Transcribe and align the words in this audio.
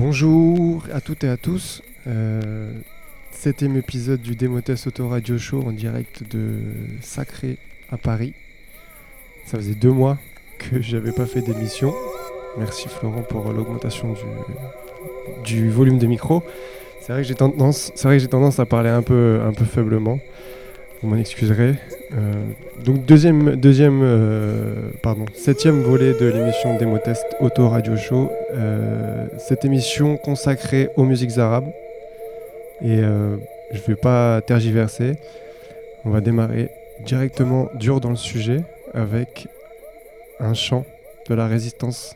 Bonjour 0.00 0.84
à 0.94 1.02
toutes 1.02 1.24
et 1.24 1.28
à 1.28 1.36
tous. 1.36 1.82
Euh, 2.06 2.72
septième 3.32 3.76
épisode 3.76 4.22
du 4.22 4.34
Démo 4.34 4.62
Test 4.62 4.86
Auto 4.86 5.06
Radio 5.06 5.36
Show 5.36 5.62
en 5.66 5.72
direct 5.72 6.22
de 6.34 6.54
Sacré 7.02 7.58
à 7.90 7.98
Paris. 7.98 8.32
Ça 9.44 9.58
faisait 9.58 9.74
deux 9.74 9.90
mois 9.90 10.16
que 10.58 10.80
j'avais 10.80 11.12
pas 11.12 11.26
fait 11.26 11.42
d'émission. 11.42 11.92
Merci 12.56 12.88
Florent 12.88 13.20
pour 13.20 13.52
l'augmentation 13.52 14.14
du, 15.44 15.68
volume 15.68 15.98
de 15.98 16.06
micro. 16.06 16.42
C'est 17.02 17.12
vrai 17.12 17.20
que 17.20 17.28
j'ai 17.28 17.34
tendance, 17.34 18.58
à 18.58 18.64
parler 18.64 18.88
un 18.88 19.02
peu 19.02 19.38
faiblement. 19.70 20.18
Vous 21.02 21.08
m'en 21.08 21.16
excuserez. 21.16 21.76
Euh, 22.12 22.44
donc 22.84 23.06
deuxième, 23.06 23.56
deuxième, 23.56 24.02
euh, 24.02 24.90
pardon, 25.02 25.24
septième 25.34 25.80
volet 25.80 26.12
de 26.12 26.26
l'émission 26.26 26.76
Démo 26.76 26.98
Test 26.98 27.24
Auto 27.40 27.70
Radio 27.70 27.96
Show. 27.96 28.30
Euh, 28.52 29.26
cette 29.38 29.64
émission 29.64 30.18
consacrée 30.18 30.90
aux 30.96 31.04
musiques 31.04 31.38
arabes. 31.38 31.70
Et 32.82 32.96
je 32.96 33.02
ne 33.02 33.86
vais 33.86 33.94
pas 33.94 34.40
tergiverser. 34.42 35.16
On 36.04 36.10
va 36.10 36.20
démarrer 36.20 36.70
directement 37.04 37.68
dur 37.74 38.00
dans 38.00 38.10
le 38.10 38.16
sujet 38.16 38.62
avec 38.94 39.48
un 40.38 40.54
chant 40.54 40.84
de 41.28 41.34
la 41.34 41.46
résistance 41.46 42.14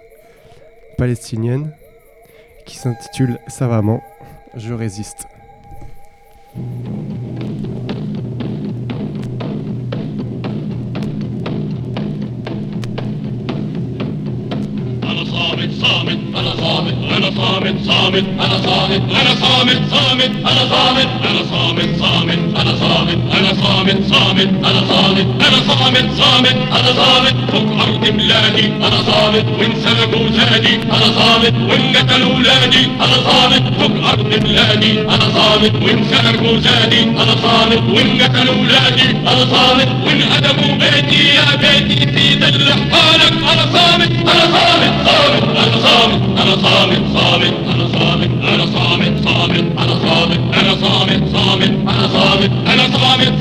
palestinienne 0.96 1.70
qui 2.64 2.76
s'intitule 2.76 3.38
savamment 3.48 4.02
Je 4.56 4.72
résiste. 4.72 5.26
صامت 16.14 16.36
أنا 16.36 16.54
صامت 16.60 16.94
أنا 17.16 17.30
صامت 17.36 17.76
صامت 17.86 18.24
أنا 18.40 18.58
صامت 18.66 19.02
أنا 19.20 19.34
صامت 19.40 19.80
صامت 19.90 20.30
أنا 20.50 20.64
صامت 20.70 21.08
أنا 21.28 21.42
صامت 21.50 21.90
صامت 22.00 22.38
أنا 22.56 22.72
صامت 22.80 23.18
أنا 23.36 23.52
صامت 23.62 24.00
صامت 24.12 24.48
أنا 24.64 24.80
صامت 24.88 25.26
أنا 25.46 25.58
صامت 25.68 26.06
صامت 26.20 26.56
أنا 26.72 26.92
صامت 26.96 27.34
فوق 27.52 27.80
ارض 27.82 28.00
بلادي 28.16 28.66
أنا 28.66 28.98
صامت 29.10 29.44
وانسلبوا 29.58 30.28
زادي 30.30 30.74
أنا 30.76 31.08
صامت 31.18 31.54
وانقتلوا 31.70 32.32
اولادي 32.34 32.84
أنا 33.04 33.16
صامت 33.28 33.64
فوق 33.78 34.08
ارض 34.08 34.28
بلادي 34.44 35.00
أنا 35.00 35.26
صامت 35.38 35.74
وانسلبوا 35.82 36.58
زادي 36.58 37.02
أنا 37.02 37.34
صامت 37.42 37.82
وانقتلوا 37.94 38.54
اولادي 38.54 39.10
أنا 39.10 39.44
صامت 39.54 39.88
وانهدموا 40.06 40.74
بيتي 40.76 41.22
يا 41.38 41.56
بيتي 41.56 42.06
في 42.12 42.34
ذل 42.34 42.72
حالك 42.92 43.32
أنا 43.52 43.64
صامت 43.72 44.10
أنا 44.12 44.44
صامت 44.54 44.92
صامت 45.06 45.42
أنا 45.56 45.76
صامت. 45.86 46.03
أنا 46.12 46.56
صامت 46.62 47.02
صامت 47.14 47.54
أنا 47.74 47.83
صامت 47.98 48.30
أنا 48.54 48.66
صامت 48.66 49.24
صامت 49.24 49.64
أنا 49.78 49.94
صامت 50.04 50.40
أنا 50.60 50.74
صامت 50.74 51.22
أنا 51.88 52.08
صامت 52.12 52.50
أنا 52.68 52.88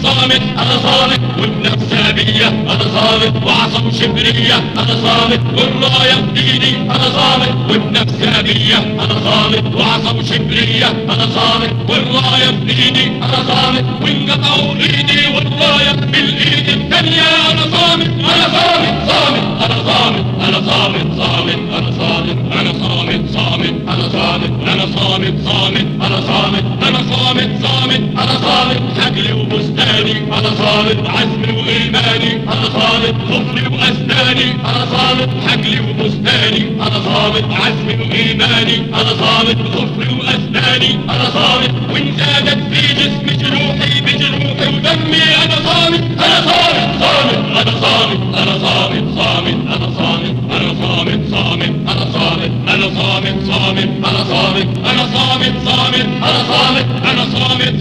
صامت 0.04 0.42
أنا 0.58 0.78
صامت 0.84 1.20
والنفس 1.40 1.94
بيا 2.16 2.48
أنا 2.48 2.86
صامت 2.96 3.34
وعصم 3.46 3.92
شبرية 3.92 4.56
أنا 4.78 4.96
صامت 5.04 5.42
والراية 5.58 6.16
بإيدي 6.34 6.76
أنا 6.78 7.10
صامت 7.18 7.56
والنفس 7.72 8.14
بيا 8.44 8.78
أنا 8.78 9.16
صامت 9.26 9.76
وعصم 9.76 10.22
شبرية 10.34 10.88
أنا 10.88 11.28
صامت 11.36 11.74
والراية 11.90 12.50
بإيدي 12.66 13.08
أنا 13.08 13.40
صامت 13.48 13.86
وانقطعوا 14.04 14.74
إيدي 14.76 15.28
والراية 15.36 15.92
بالإيد 16.12 16.70
الثانية 16.70 17.22
أنا 17.52 17.62
صامت 17.62 18.08
أنا 18.34 18.48
صامت 18.58 18.96
صامت 19.10 19.44
أنا 19.66 19.78
صامت 19.88 20.26
أنا 20.48 20.62
صامت 20.68 22.38
أنا 22.60 22.72
صامت 22.80 23.30
صامت 23.34 23.74
أنا 23.90 24.10
صامت 24.10 24.43
أنا 24.46 24.86
صامت 24.96 25.34
صامت 25.46 25.88
أنا 26.06 26.22
صامت 26.22 26.64
أنا 26.88 26.98
صامت 27.12 27.50
صامت 27.66 28.02
أنا 28.24 28.36
صامت 28.46 28.82
شكلي 29.02 29.34
وبستاني 29.34 30.18
أنا 30.40 30.50
صامت 30.58 31.10
عزمي 31.10 31.52
وإيماني 31.58 32.34
أنا 32.44 32.66
صامت 32.80 33.16
ظفري 33.30 33.68
وأسناني 33.76 34.52
أنا 34.52 34.86
صامت 34.92 35.30
حقلي 35.48 35.80
وبستاني 35.80 36.64
أنا 36.82 37.00
صامت 37.06 37.46
عزمي 37.54 37.94
وإيماني 38.10 38.78
أنا 38.94 39.10
صامت 39.20 39.58
ظفري 39.58 40.14
وأسناني 40.20 41.00
أنا 41.10 41.30
صامت 41.34 41.72
وإن 41.92 42.18
زادت 42.18 42.60
في 42.74 42.94
جسمي 42.94 43.34
جروحي 43.44 44.02
بجروحي 44.02 44.68
ودمي 44.76 45.24
أنا 45.44 45.56
صامت 45.68 46.04
أنا 46.26 46.42
صامت 46.46 46.90
صامت 47.00 47.58
أنا 47.62 47.72
صامت 47.82 48.36
أنا 48.38 48.58
صامت 48.60 49.04
صامت 49.16 49.58
أنا 49.68 49.90
صامت 49.98 50.36
أنا 50.52 50.74
صامت 50.82 51.22
صامت 51.32 51.74
أنا 51.90 52.06
صامت 52.14 52.52
أنا 52.70 52.90
صامت 53.00 53.46
صامت 53.46 53.90
أنا 54.06 54.24
صامت 54.24 54.33
أنا 54.34 55.06
صامت 55.16 55.54
صامت 55.66 56.08
أنا 56.24 56.44
صامت 56.50 56.86
أنا 57.06 57.24
صامت 57.26 57.44
صامت. 57.54 57.73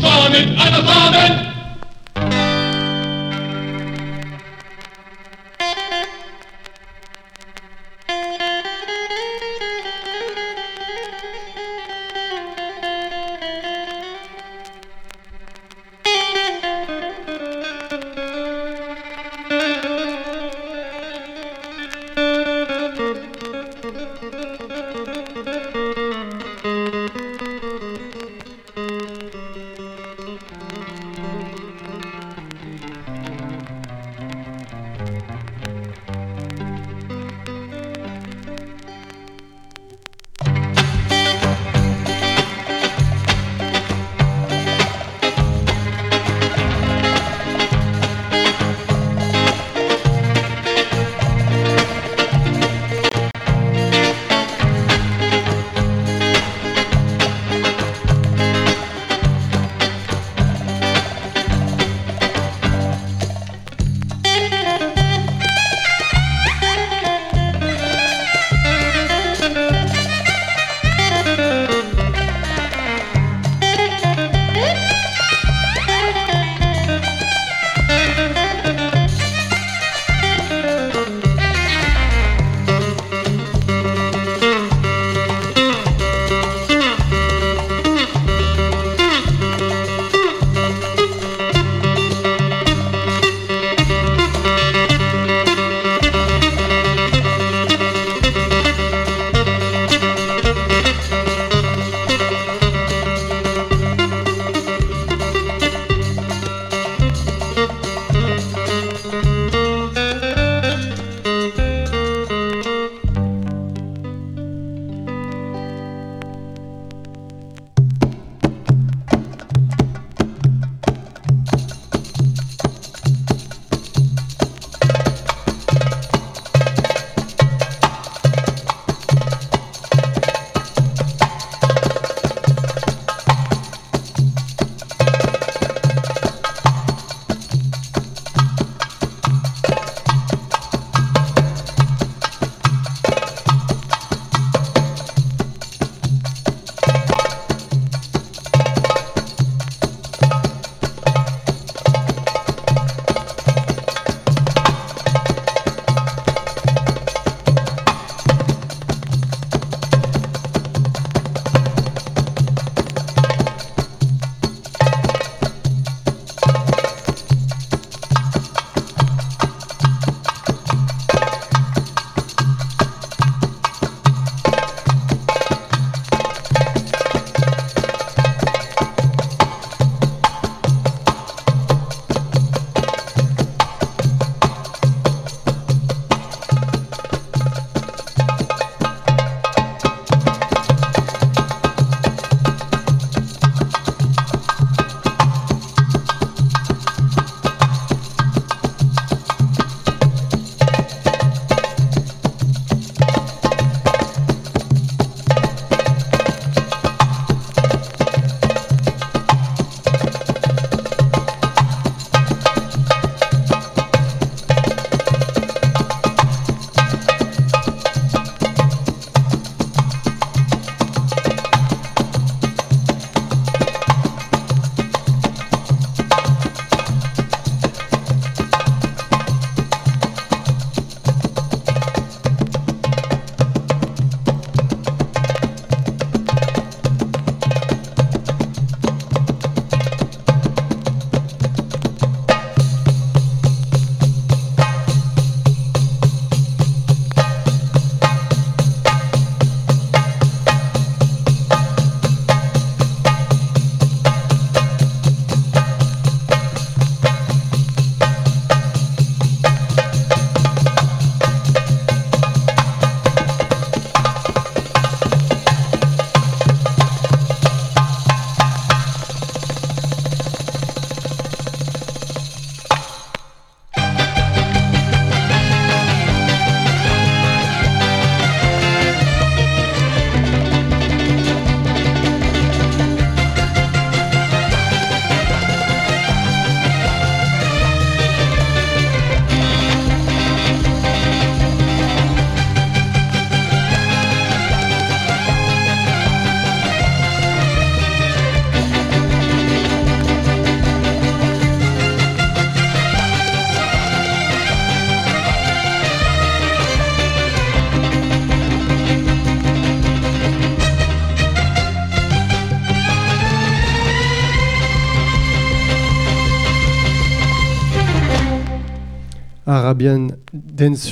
Dance 320.62 320.88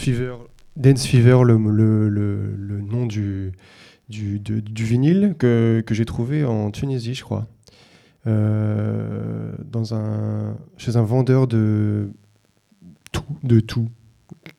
Fever, 1.07 1.45
le, 1.45 2.81
nom 2.81 3.07
du, 3.07 3.53
vinyle 4.09 5.37
que, 5.39 5.85
j'ai 5.91 6.05
trouvé 6.05 6.45
en 6.45 6.73
Tunisie, 6.73 7.15
je 7.15 7.23
crois. 7.23 7.47
Euh, 8.27 9.53
chez 10.77 10.97
un 10.97 11.03
vendeur 11.03 11.47
de 11.47 12.11
tout, 13.13 13.23
de 13.45 13.61
tout, 13.61 13.89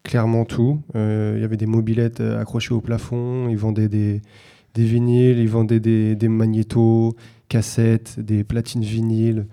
clairement 0.03 0.45
tout. 0.45 0.81
Euh, 0.95 1.33
Il 1.35 1.41
y 1.41 1.43
avait 1.43 1.57
des 1.57 1.65
mobilettes 1.65 2.21
accrochées 2.21 2.73
au 2.73 2.79
plafond, 2.79 3.49
ils 3.49 3.57
vendaient 3.57 3.89
des, 3.89 4.21
vinyles, 4.77 5.39
ils 5.39 5.49
vendaient 5.49 5.81
des, 5.81 6.27
magnétos, 6.29 7.17
cassettes, 7.49 8.17
des 8.17 8.45
platines 8.45 8.83
vinyles, 8.83 9.45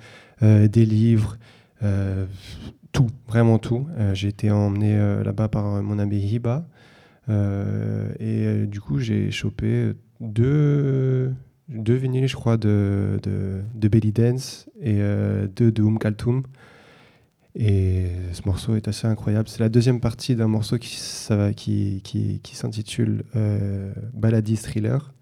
euh, 0.44 0.68
des 0.68 0.86
livres, 0.86 1.36
tout, 2.92 3.08
vraiment 3.26 3.58
tout. 3.58 3.86
Euh, 3.96 4.14
j'ai 4.14 4.28
été 4.28 4.50
emmené 4.50 4.96
euh, 4.96 5.22
là-bas 5.22 5.48
par 5.48 5.66
euh, 5.66 5.82
mon 5.82 5.98
ami 5.98 6.18
Hiba. 6.18 6.66
Et 8.20 8.66
du 8.66 8.80
coup, 8.80 8.98
j'ai 9.00 9.30
chopé 9.30 9.92
deux, 10.18 11.34
deux 11.68 11.94
vinyles, 11.94 12.26
je 12.26 12.34
crois, 12.34 12.56
de, 12.56 13.20
de, 13.22 13.88
Belly 13.88 14.12
Dance 14.12 14.70
et 14.80 14.98
deux 15.54 15.70
de 15.70 15.82
Oum 15.82 15.98
Kaltoum. 15.98 16.44
Et 17.54 18.06
ce 18.32 18.40
morceau 18.46 18.76
est 18.76 18.88
assez 18.88 19.06
incroyable. 19.06 19.46
C'est 19.46 19.60
la 19.60 19.68
deuxième 19.68 20.00
partie 20.00 20.36
d'un 20.36 20.48
morceau 20.48 20.78
qui, 20.78 20.96
ça 20.96 21.52
qui, 21.52 22.00
qui, 22.02 22.40
qui 22.42 22.56
s'intitule 22.56 23.24
euh, 23.36 23.92
Thriller. 24.56 25.12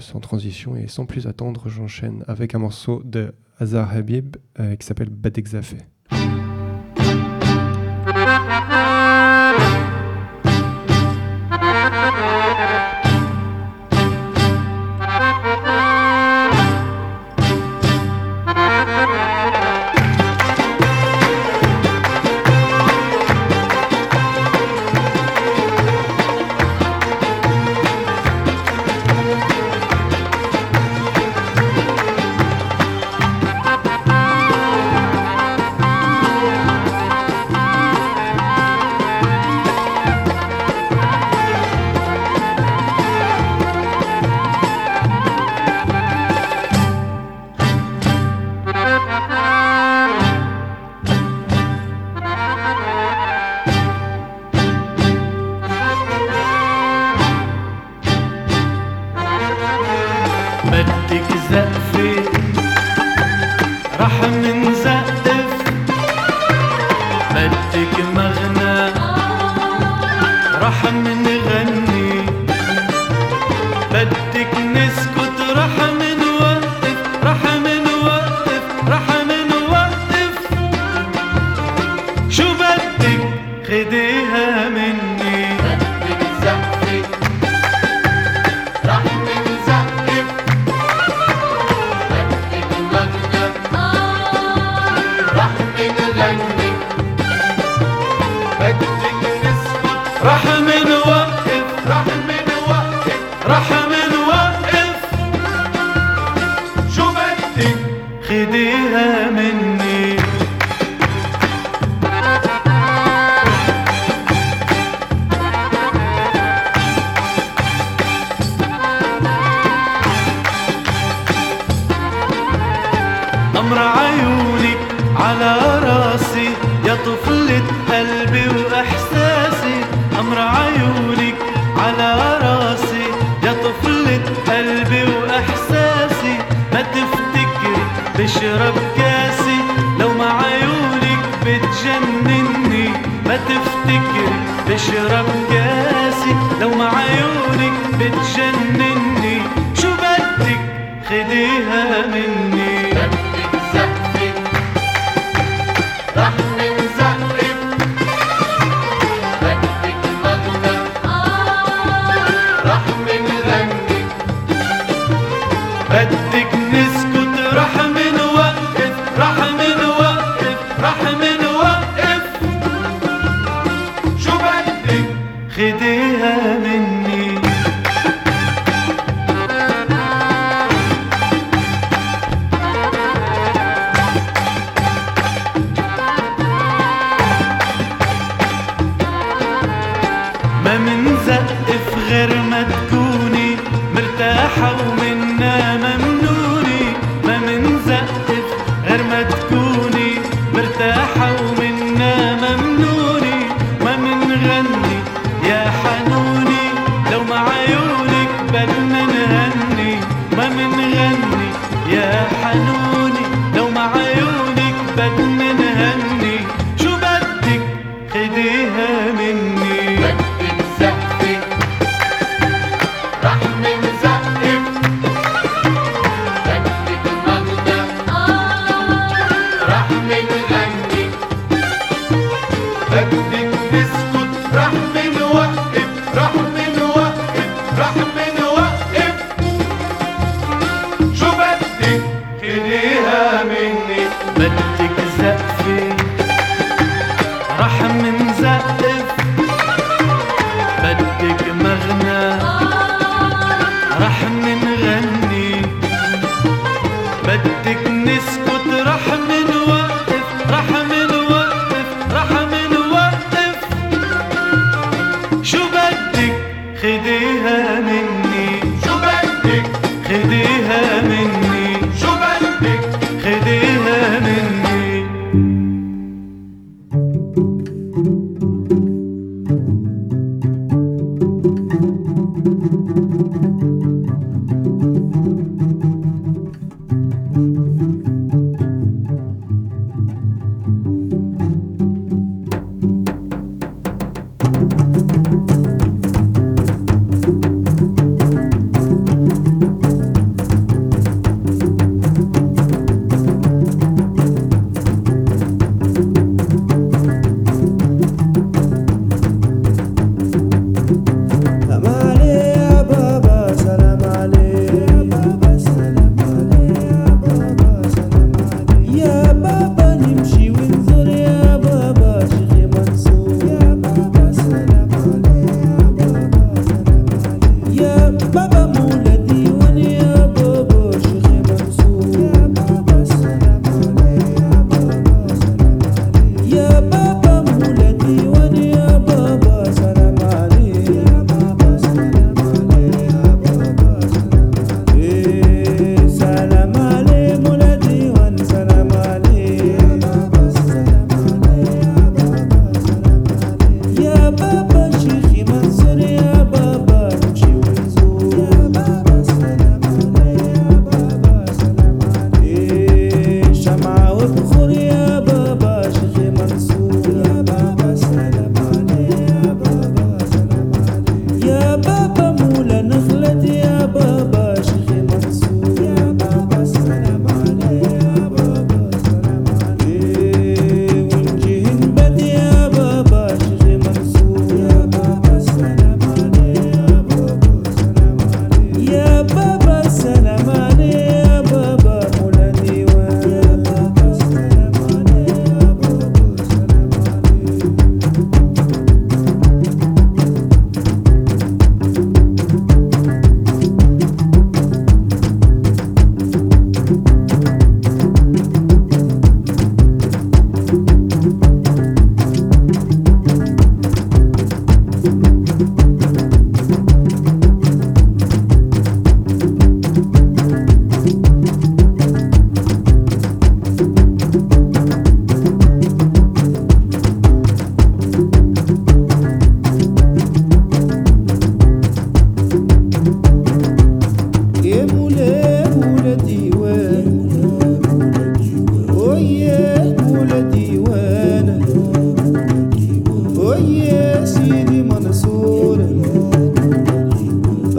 Sans 0.00 0.18
transition 0.18 0.74
et 0.74 0.88
sans 0.88 1.06
plus 1.06 1.28
attendre, 1.28 1.68
j'enchaîne 1.68 2.24
avec 2.26 2.56
un 2.56 2.58
morceau 2.58 3.00
de 3.04 3.32
Hazar 3.62 3.94
Habib 3.96 4.36
euh, 4.58 4.74
qui 4.74 4.84
s'appelle 4.84 5.08
Badek 5.08 5.46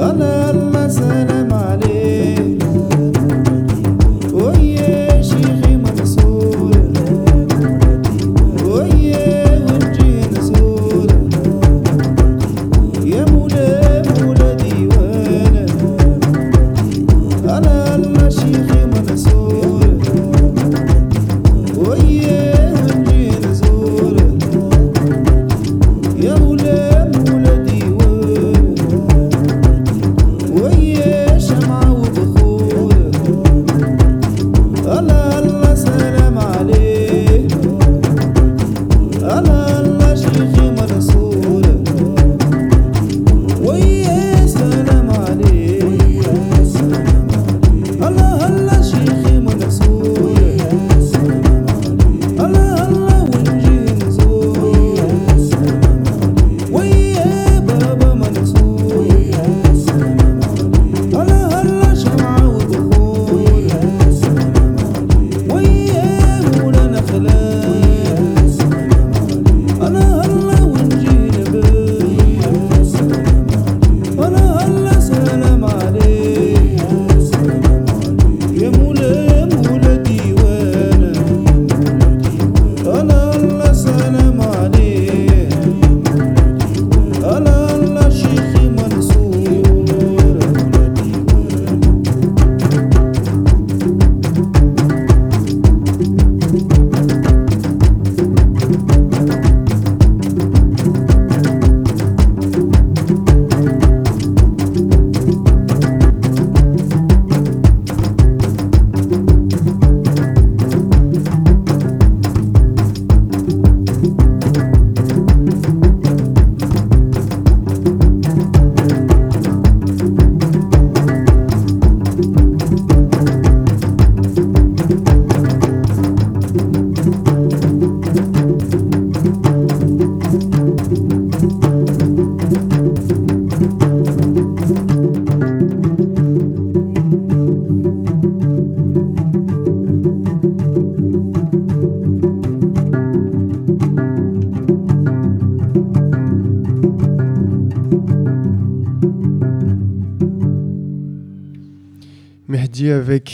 I'm 0.04 0.20
not 0.20 0.52
Alam 0.52 0.68
masalah 0.76 1.33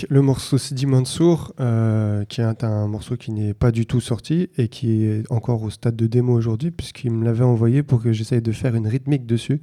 le 0.10 0.22
morceau 0.24 0.58
Sidi 0.58 0.88
Mansour, 0.88 1.54
euh, 1.60 2.26
qui 2.26 2.41
est 2.41 2.63
un 2.63 2.88
morceau 2.88 3.15
qui 3.15 3.32
n'est 3.32 3.54
pas 3.54 3.72
du 3.72 3.86
tout 3.86 4.02
sorti 4.02 4.50
et 4.58 4.67
qui 4.67 5.04
est 5.04 5.24
encore 5.32 5.62
au 5.62 5.69
stade 5.69 5.95
de 5.95 6.08
démo 6.08 6.34
aujourd'hui, 6.34 6.72
puisqu'il 6.72 7.12
me 7.12 7.24
l'avait 7.24 7.43
envoyé 7.43 7.84
pour 7.84 8.02
que 8.02 8.12
j'essaye 8.12 8.41
de 8.41 8.52
faire 8.52 8.74
une 8.76 8.88
rythmique 8.88 9.28
dessus, 9.28 9.62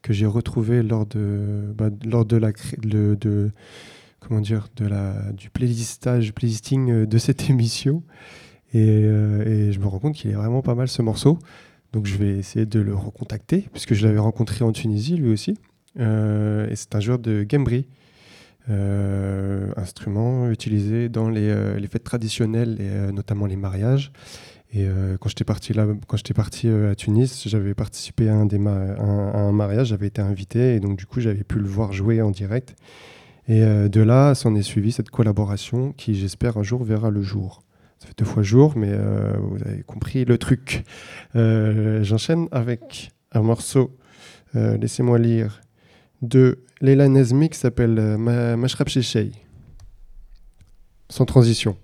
que 0.00 0.14
j'ai 0.14 0.24
retrouvé 0.24 0.82
lors 0.82 1.04
de, 1.04 1.74
bah, 1.76 1.90
lors 2.06 2.24
de 2.24 2.36
la 2.38 2.52
de, 2.82 3.16
de- 3.20 3.50
du 5.36 5.50
playlisting 5.50 6.90
euh, 6.90 7.06
de 7.06 7.18
cette 7.18 7.50
émission. 7.50 8.02
Et, 8.72 9.02
euh, 9.04 9.44
et 9.68 9.72
je 9.72 9.78
me 9.80 9.86
rends 9.86 9.98
compte 9.98 10.14
qu'il 10.14 10.30
est 10.30 10.34
vraiment 10.34 10.62
pas 10.62 10.74
mal 10.74 10.88
ce 10.88 11.02
morceau. 11.02 11.38
Donc 11.92 12.06
je 12.06 12.16
vais 12.16 12.38
essayer 12.38 12.64
de 12.64 12.80
le 12.80 12.94
recontacter, 12.94 13.66
puisque 13.72 13.92
je 13.92 14.06
l'avais 14.06 14.18
rencontré 14.20 14.64
en 14.64 14.72
Tunisie 14.72 15.16
lui 15.16 15.30
aussi. 15.30 15.58
Et 15.98 16.74
c'est 16.74 16.94
un 16.94 17.00
joueur 17.00 17.18
de 17.18 17.42
gambri, 17.42 17.86
euh, 18.70 19.72
instrument 19.76 20.48
utilisé 20.48 21.08
dans 21.08 21.28
les, 21.28 21.48
euh, 21.48 21.84
fêtes 21.90 22.04
traditionnelles, 22.04 22.76
et 22.78 22.88
euh, 22.88 23.10
notamment 23.10 23.46
les 23.46 23.56
mariages. 23.56 24.12
Et 24.72 24.86
quand 25.20 25.28
j'étais 25.28 25.44
parti 25.44 25.74
là, 25.74 25.86
quand 26.06 26.16
j'étais 26.16 26.32
parti 26.32 26.66
à 26.66 26.94
Tunis, 26.94 27.46
j'avais 27.46 27.74
participé 27.74 28.30
à 28.30 28.36
un, 28.36 29.52
mariage, 29.52 29.88
j'avais 29.88 30.06
été 30.06 30.22
invité, 30.22 30.76
et 30.76 30.80
donc 30.80 30.96
du 30.96 31.04
coup 31.04 31.20
j'avais 31.20 31.44
pu 31.44 31.58
le 31.58 31.66
voir 31.66 31.92
jouer 31.92 32.22
en 32.22 32.30
direct. 32.30 32.74
Et 33.48 33.60
de 33.60 34.00
là, 34.00 34.34
s'en 34.34 34.54
est 34.54 34.62
suivi 34.62 34.90
cette 34.90 35.10
collaboration 35.10 35.92
qui, 35.92 36.14
j'espère, 36.14 36.56
un 36.56 36.62
jour 36.62 36.84
verra 36.84 37.10
le 37.10 37.20
jour. 37.20 37.62
Ça 37.98 38.06
fait 38.06 38.16
deux 38.16 38.24
fois 38.24 38.42
jour, 38.42 38.72
mais 38.74 38.96
vous 38.96 39.62
avez 39.62 39.82
compris 39.82 40.24
le 40.24 40.38
truc. 40.38 40.84
J'enchaîne 41.34 42.48
avec 42.50 43.10
un 43.32 43.42
morceau, 43.42 43.94
laissez-moi 44.54 45.18
lire, 45.18 45.60
de 46.22 46.64
Leila 46.82 47.08
Nezmi 47.08 47.48
qui 47.48 47.58
s'appelle 47.58 47.96
euh, 47.98 48.18
Ma- 48.18 48.56
Mashrab 48.56 48.88
Sheshei. 48.88 49.30
Sans 51.08 51.24
transition. 51.24 51.76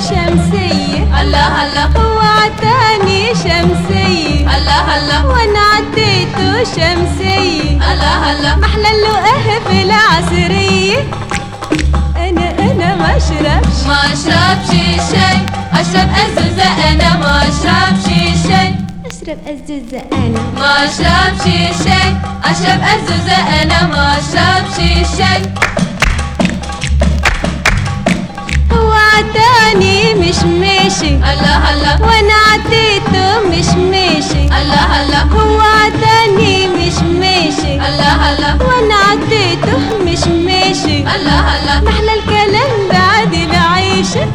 شمسية 0.00 1.02
الله 1.20 1.64
الله. 1.64 1.84
هو 1.96 2.18
عطاني 2.20 3.28
شمسية 3.34 4.40
الله 4.56 4.96
الله. 4.96 5.26
وأنا 5.26 5.58
عطيته 5.74 6.64
شمسية 6.64 7.70
الله 7.92 8.30
الله. 8.32 8.56
محلى 8.56 8.88
اللقاه 8.96 9.58
في 9.68 9.82
العصرية 9.82 10.98
أنا 12.16 12.50
أنا 12.58 12.94
ما 12.94 13.16
أشربش. 13.16 13.78
ما 13.86 13.98
أشربش 14.12 14.70
شاي 15.10 15.38
أشرب 15.80 16.08
ازازة 16.24 16.68
أنا 16.90 17.16
ما 17.18 17.42
أشربش 17.42 18.06
شاي 18.48 18.74
أشرب 19.06 19.38
ازازة 19.46 20.02
أنا. 20.12 20.40
ما 20.56 20.84
أشربش 20.84 21.44
شاي 21.84 22.10
أشرب 22.44 22.80
ازازة 22.94 23.36
أنا 23.62 23.86
ما 23.86 24.16
أشربش 24.18 24.76
شاي 25.18 25.42
عطاني 29.26 30.14
مش 30.14 30.38
ماشي 30.44 31.08
الله 31.14 31.56
الله. 31.72 31.94
وأنا 32.06 32.36
عطيته 32.52 33.48
مش 33.50 33.68
ماشي 33.90 34.44
الله 34.44 34.86
الله. 35.02 35.22
هو 35.22 35.60
عطاني 35.60 36.66
مش 36.68 36.98
ماشي 37.20 37.74
الله 37.74 38.14
الله. 38.30 38.52
وأنا 38.66 38.94
عطيته 39.08 39.78
مش 40.06 40.24
ماشي 40.46 40.98
الله 41.14 41.44
الله. 41.56 41.80
محلى 41.90 42.14
الكلام 42.18 42.72
بعد 42.92 43.34
العيشة 43.34 44.26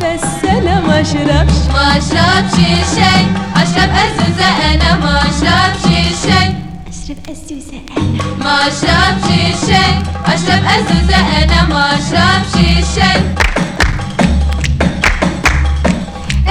بس 0.00 0.28
أنا 0.50 0.80
ما 0.80 1.00
أشربش. 1.00 1.58
ما 1.74 1.84
أشربش 1.98 2.56
شاي. 2.96 3.24
أشرب 3.56 3.90
ازازة 4.04 4.48
أنا 4.74 4.94
ما 5.02 5.20
أشربش 5.20 5.84
شاي. 6.24 6.48
أشرب 6.90 7.18
ازازة 7.30 7.80
أنا. 7.96 8.44
ما 8.44 8.54
أشربش 8.68 9.28
شاي. 9.66 9.92
أشرب 10.26 10.64
ازازة 10.76 11.18
أنا 11.42 11.62
ما 11.68 11.90
أشربش 11.94 12.54
شاي. 12.94 13.20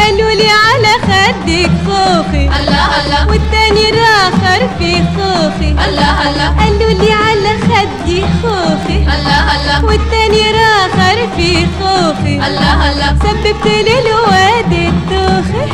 قالوا 0.08 0.32
لي 0.32 0.50
على 0.50 0.94
خدك 1.08 1.72
خوخي. 1.86 2.46
الله 2.60 2.88
الله. 3.00 3.28
والتاني 3.30 3.86
راخر 3.92 4.70
في 4.80 4.92
خوخي. 5.16 5.72
الله 5.72 6.30
الله. 6.30 6.48
قالوا 6.60 6.92
لي 7.02 7.12
على 7.12 7.52
خدي 7.68 8.22
خوخي. 8.42 9.00
الله 9.16 9.42
الله. 9.56 9.86
والتاني 9.86 10.44
راخر 10.60 11.18
في 11.38 11.68
خوخي. 11.80 12.36
الله 12.48 12.92
الله. 12.92 13.10
سببت 13.24 13.66
لي 13.66 13.96
الواد 14.00 14.72
الدوخي. 14.74 15.68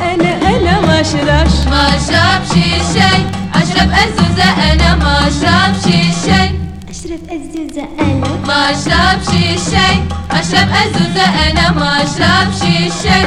أنا 0.00 0.32
أنا 0.56 0.80
ما 0.86 1.00
اشربش 1.00 1.56
ما 1.70 1.82
اشربش 1.96 2.52
شاي 2.94 3.20
أشرب 3.54 3.90
ازازة 4.04 4.48
أنا 4.72 4.94
ما 4.94 5.12
اشربش 5.28 5.84
شاي 6.26 6.50
أزوزة 7.30 7.88
أنا. 8.00 8.28
ما 8.46 8.70
أشربش 8.70 9.28
الشاي 9.28 9.96
أشرب 10.30 10.68
أزوزة 10.72 11.50
أنا 11.50 11.70
ما 11.72 12.02
أشربش 12.02 12.62
الشاي 12.62 13.26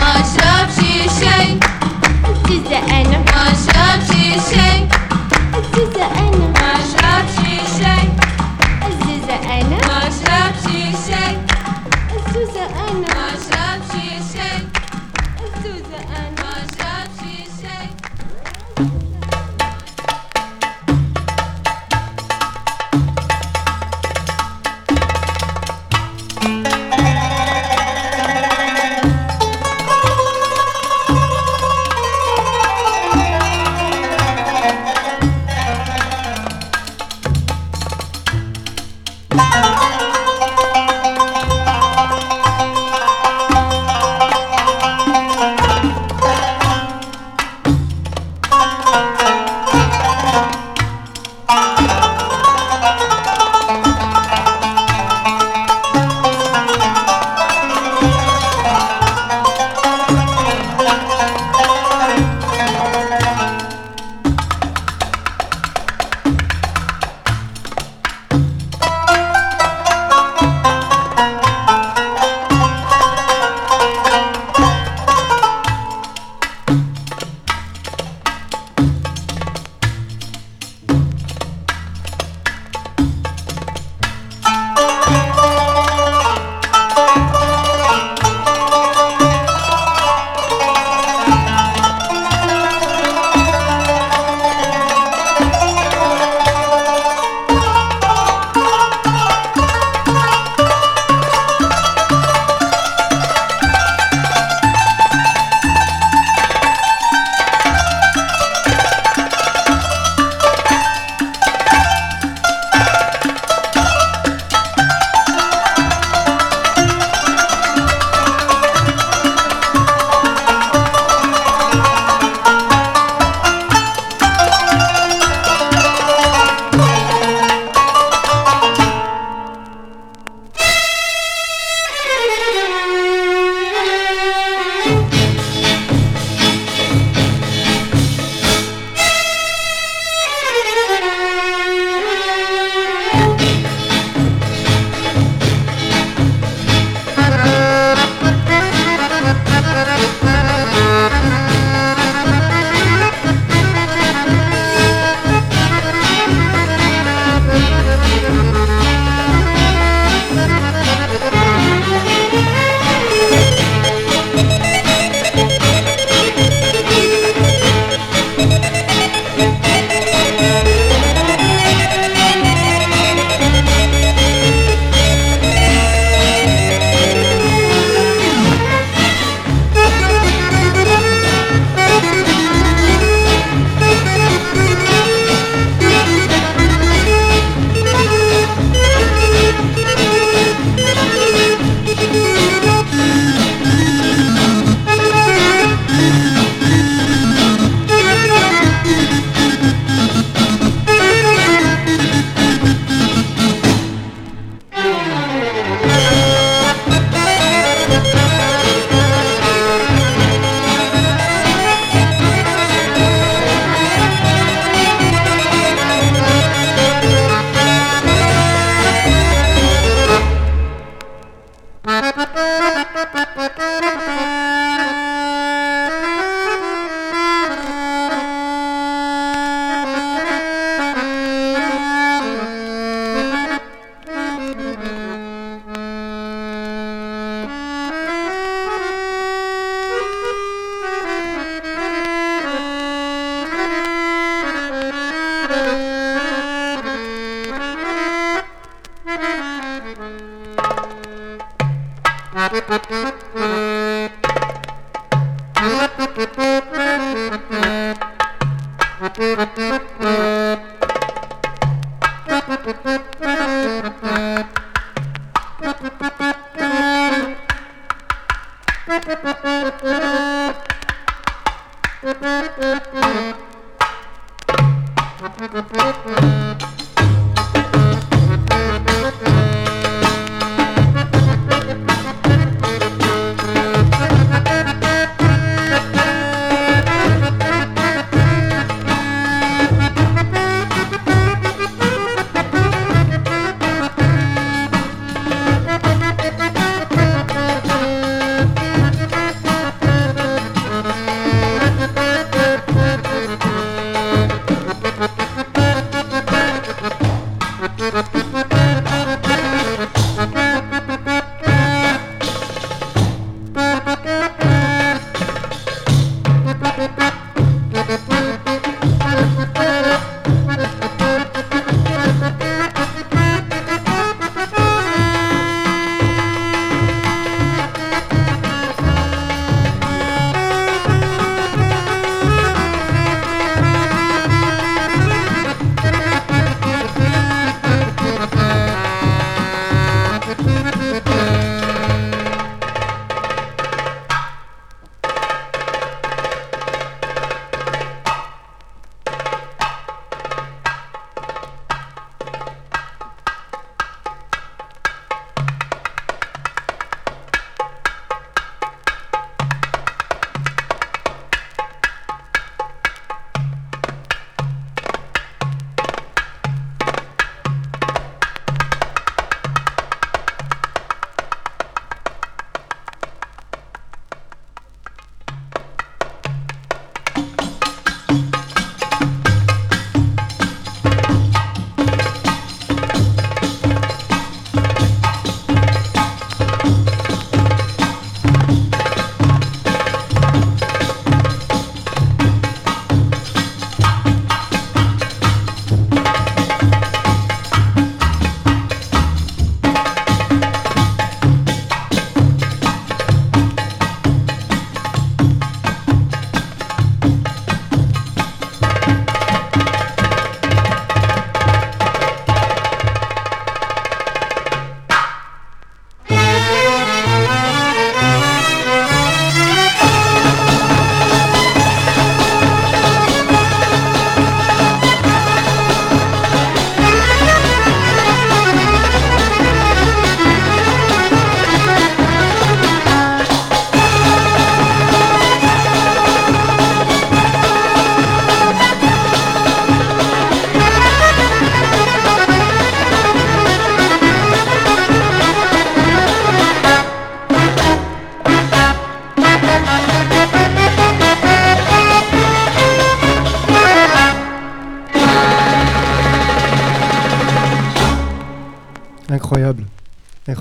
ما 0.00 0.10
أشربش 0.20 0.78
الشاي 0.78 1.58
أزوزة 2.24 2.78
أنا. 2.78 3.18
ما 3.18 3.42
أشربش 3.52 4.10
الشاي 4.10 4.88
أزوزة 5.54 6.06
أنا. 6.18 6.47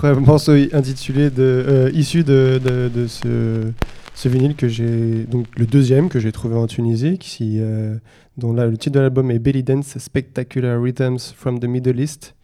Incroyable 0.08 0.26
morceau 0.26 0.54
intitulé 0.72 1.30
euh, 1.38 1.92
issu 1.94 2.24
de, 2.24 2.62
ce, 3.10 3.74
ce 4.16 4.30
vinyle 4.30 4.56
que 4.56 4.70
j'ai 4.70 5.26
donc 5.26 5.48
le 5.58 5.66
deuxième 5.66 6.08
que 6.08 6.18
j'ai 6.18 6.32
trouvé 6.32 6.56
en 6.56 6.66
Tunisie 6.66 7.20
euh, 7.42 7.98
dont 8.38 8.54
le 8.54 8.78
titre 8.78 8.96
de 8.96 9.00
l'album 9.02 9.30
est 9.32 9.40
Belly 9.40 9.64
Dance 9.64 9.98
Spectacular 9.98 10.82
Rhythms 10.82 11.34
from 11.36 11.60
the 11.60 11.66
Middle 11.66 12.00
East. 12.00 12.36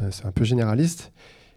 Euh, 0.00 0.08
c'est 0.10 0.26
un 0.26 0.32
peu 0.32 0.42
généraliste. 0.42 1.12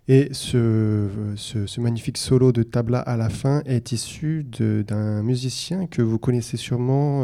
Et 0.07 0.29
ce, 0.31 1.07
ce, 1.35 1.81
magnifique 1.81 2.19
solo 2.19 2.51
de 2.51 2.61
tabla 2.61 2.99
à 2.99 3.17
la 3.17 3.29
fin 3.29 3.63
est 3.65 3.93
issu 3.93 4.45
d'un 4.87 5.23
musicien 5.23 5.87
que 5.87 6.03
vous 6.03 6.19
connaissez 6.19 6.57
sûrement, 6.57 7.21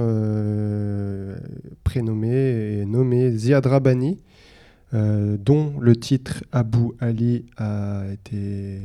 prénommé 1.83 2.79
et 2.79 2.85
nommé 2.87 3.29
Ziad 3.37 3.63
Rabani, 3.63 4.17
euh, 4.93 5.37
dont 5.37 5.73
le 5.79 5.95
titre 5.95 6.43
Abu 6.51 6.91
Ali 6.99 7.45
a 7.57 8.03
été 8.11 8.79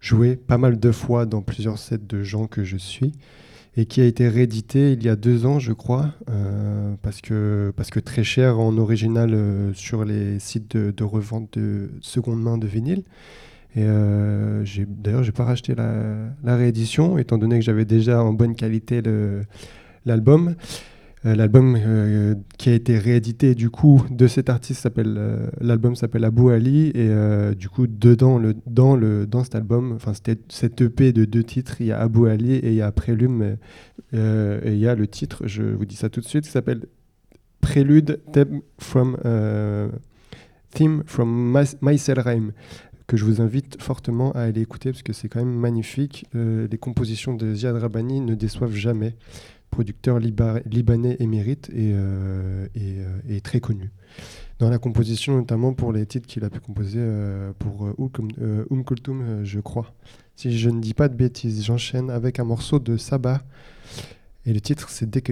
joué 0.00 0.36
pas 0.36 0.58
mal 0.58 0.78
de 0.78 0.92
fois 0.92 1.26
dans 1.26 1.42
plusieurs 1.42 1.78
sets 1.78 1.98
de 1.98 2.22
gens 2.22 2.46
que 2.46 2.64
je 2.64 2.76
suis 2.76 3.12
et 3.78 3.86
qui 3.86 4.00
a 4.00 4.04
été 4.04 4.28
réédité 4.28 4.92
il 4.92 5.04
y 5.04 5.08
a 5.08 5.14
deux 5.14 5.46
ans, 5.46 5.60
je 5.60 5.72
crois, 5.72 6.12
euh, 6.28 6.94
parce, 7.00 7.20
que, 7.20 7.72
parce 7.76 7.90
que 7.90 8.00
très 8.00 8.24
cher 8.24 8.58
en 8.58 8.76
original 8.76 9.32
euh, 9.32 9.72
sur 9.72 10.04
les 10.04 10.40
sites 10.40 10.76
de, 10.76 10.90
de 10.90 11.04
revente 11.04 11.56
de 11.56 11.90
seconde 12.00 12.42
main 12.42 12.58
de 12.58 12.66
vinyle. 12.66 13.04
Et 13.76 13.84
euh, 13.84 14.64
d'ailleurs, 14.88 15.22
j'ai 15.22 15.30
pas 15.30 15.44
racheté 15.44 15.76
la, 15.76 16.56
réédition, 16.56 17.18
étant 17.18 17.38
donné 17.38 17.60
que 17.60 17.64
j'avais 17.64 17.84
déjà 17.84 18.20
en 18.20 18.32
bonne 18.32 18.56
qualité 18.56 19.00
l'album. 20.04 20.56
Euh, 21.28 21.34
l'album 21.34 21.76
euh, 21.78 22.34
qui 22.58 22.70
a 22.70 22.74
été 22.74 22.98
réédité 22.98 23.54
du 23.54 23.70
coup 23.70 24.04
de 24.10 24.26
cet 24.26 24.48
artiste 24.48 24.82
s'appelle 24.82 25.16
euh, 25.18 25.48
l'album 25.60 25.94
s'appelle 25.94 26.24
Abou 26.24 26.48
Ali 26.48 26.88
et 26.88 27.08
euh, 27.10 27.54
du 27.54 27.68
coup 27.68 27.86
dedans 27.86 28.38
le 28.38 28.54
dans 28.66 28.96
le 28.96 29.26
dans 29.26 29.44
cet 29.44 29.54
album 29.54 29.92
enfin 29.92 30.14
c'était 30.14 30.38
cette 30.48 30.80
EP 30.80 31.12
de 31.12 31.24
deux 31.24 31.42
titres 31.42 31.80
il 31.80 31.88
y 31.88 31.92
a 31.92 32.00
Abou 32.00 32.26
Ali 32.26 32.54
et 32.54 32.68
il 32.68 32.74
y 32.74 32.82
a 32.82 32.90
Prélume 32.92 33.56
et 34.12 34.72
il 34.72 34.78
y 34.78 34.88
a 34.88 34.94
le 34.94 35.06
titre 35.06 35.42
je 35.46 35.62
vous 35.62 35.84
dis 35.84 35.96
ça 35.96 36.08
tout 36.08 36.20
de 36.20 36.26
suite 36.26 36.44
qui 36.44 36.50
s'appelle 36.50 36.86
Prélude 37.60 38.20
Theme 38.32 38.60
from 38.78 39.16
Theme 40.72 41.02
from 41.06 41.56
Raim 41.56 42.52
que 43.06 43.16
je 43.16 43.24
vous 43.24 43.40
invite 43.40 43.82
fortement 43.82 44.32
à 44.32 44.42
aller 44.42 44.60
écouter 44.60 44.92
parce 44.92 45.02
que 45.02 45.14
c'est 45.14 45.30
quand 45.30 45.38
même 45.38 45.54
magnifique. 45.54 46.26
Les 46.34 46.76
compositions 46.78 47.32
de 47.32 47.54
Ziad 47.54 47.74
Rabani 47.74 48.20
ne 48.20 48.34
déçoivent 48.34 48.74
jamais. 48.74 49.16
Producteur 49.70 50.18
liba- 50.18 50.60
libanais 50.66 51.16
émérite 51.20 51.70
et, 51.70 51.92
euh, 51.94 52.66
euh, 53.00 53.18
et 53.28 53.40
très 53.40 53.60
connu. 53.60 53.90
Dans 54.58 54.70
la 54.70 54.78
composition, 54.78 55.36
notamment 55.36 55.72
pour 55.72 55.92
les 55.92 56.04
titres 56.04 56.26
qu'il 56.26 56.42
a 56.44 56.50
pu 56.50 56.58
composer 56.58 56.98
euh, 57.00 57.52
pour 57.58 57.86
Kulthum, 58.82 59.22
euh, 59.22 59.44
je 59.44 59.60
crois. 59.60 59.94
Si 60.34 60.58
je 60.58 60.70
ne 60.70 60.80
dis 60.80 60.94
pas 60.94 61.08
de 61.08 61.14
bêtises, 61.14 61.64
j'enchaîne 61.64 62.10
avec 62.10 62.40
un 62.40 62.44
morceau 62.44 62.78
de 62.80 62.96
Sabah. 62.96 63.42
Et 64.46 64.52
le 64.52 64.60
titre, 64.60 64.88
c'est 64.88 65.08
Dès 65.08 65.22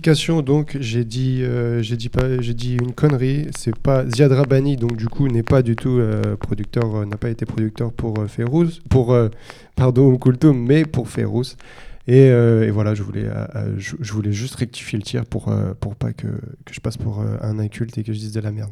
rectification, 0.00 0.40
donc 0.40 0.78
j'ai 0.80 1.04
dit, 1.04 1.42
euh, 1.42 1.82
j'ai 1.82 1.96
dit 1.96 2.08
pas, 2.08 2.40
j'ai 2.40 2.54
dit 2.54 2.76
une 2.80 2.92
connerie. 2.92 3.48
C'est 3.56 3.76
pas 3.76 4.08
Ziad 4.08 4.32
Rabani, 4.32 4.76
donc 4.76 4.96
du 4.96 5.08
coup 5.08 5.28
n'est 5.28 5.42
pas 5.42 5.62
du 5.62 5.76
tout 5.76 5.98
euh, 5.98 6.36
producteur, 6.36 6.96
euh, 6.96 7.04
n'a 7.04 7.18
pas 7.18 7.28
été 7.28 7.44
producteur 7.44 7.92
pour 7.92 8.18
euh, 8.18 8.26
Férouz, 8.26 8.80
pour 8.88 9.12
euh, 9.12 9.28
pardon 9.76 10.16
Kultum, 10.16 10.58
mais 10.58 10.84
pour 10.86 11.08
Férouz. 11.08 11.56
Et, 12.06 12.30
euh, 12.30 12.66
et, 12.66 12.70
voilà, 12.70 12.94
je 12.94 13.02
voulais, 13.02 13.26
je, 13.76 13.94
je, 14.00 14.12
voulais 14.12 14.32
juste 14.32 14.54
rectifier 14.54 14.98
le 14.98 15.04
tir 15.04 15.26
pour, 15.26 15.54
pour 15.80 15.94
pas 15.94 16.12
que, 16.12 16.28
que 16.64 16.72
je 16.72 16.80
passe 16.80 16.96
pour 16.96 17.20
un 17.20 17.58
inculte 17.58 17.98
et 17.98 18.02
que 18.02 18.12
je 18.12 18.18
dise 18.18 18.32
de 18.32 18.40
la 18.40 18.50
merde. 18.50 18.70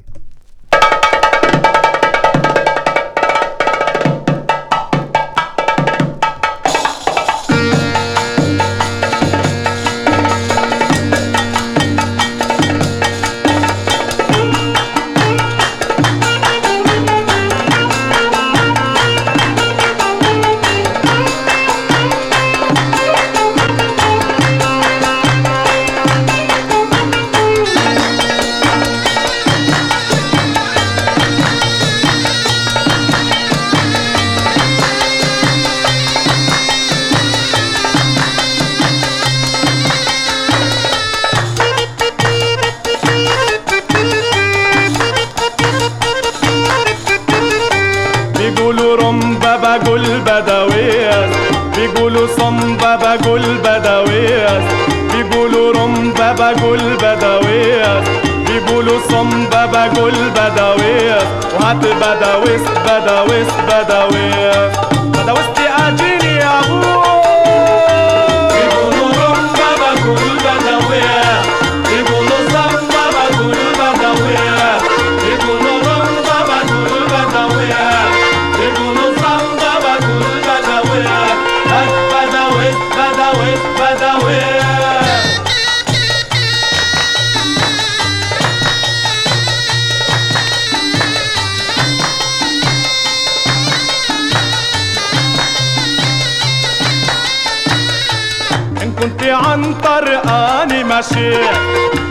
بدويس. 50.41 51.37
بيقولوا 51.77 52.27
صنبا 52.39 52.97
بقول 52.97 53.43
بدويس. 53.65 54.65
بيقولوا 55.13 55.73
رمبا 55.73 56.33
بقول 56.33 56.81
بدويس. 57.03 58.09
بيقولوا 58.47 59.01
صنبا 59.09 59.67
بقول 59.67 60.15
بدويس. 60.37 61.25
وهات 61.55 61.77
بدويس 61.77 62.63
بدويس 62.87 63.49
بدويس. 63.69 64.88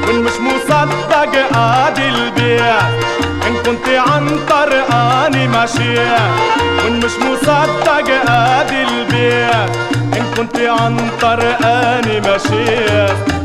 وان 0.07 0.23
مش 0.23 0.31
مصدق 0.39 1.57
آدي 1.57 2.09
البيع 2.09 2.79
إن 3.47 3.55
كنت 3.65 3.87
عن 3.89 4.39
طرقاني 4.49 5.47
ماشي 5.47 5.97
وان 6.83 6.99
مش 7.05 7.11
مصدق 7.21 8.09
آدي 8.29 8.83
البيع 8.83 9.65
إن 10.17 10.25
كنت 10.37 10.57
عن 10.57 10.97
طرقاني 11.21 12.19
ماشي 12.21 12.85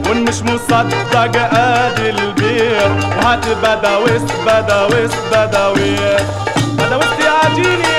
وان 0.08 0.24
مش 0.24 0.42
مصدق 0.42 1.36
آدي 1.54 2.10
البيع 2.10 2.82
وهات 3.22 3.44
بدويس 3.62 4.22
بدويس 4.46 5.10
بدويس 5.32 6.22
بدويس 6.78 7.12
يا 7.24 7.46
أبوي 7.46 7.91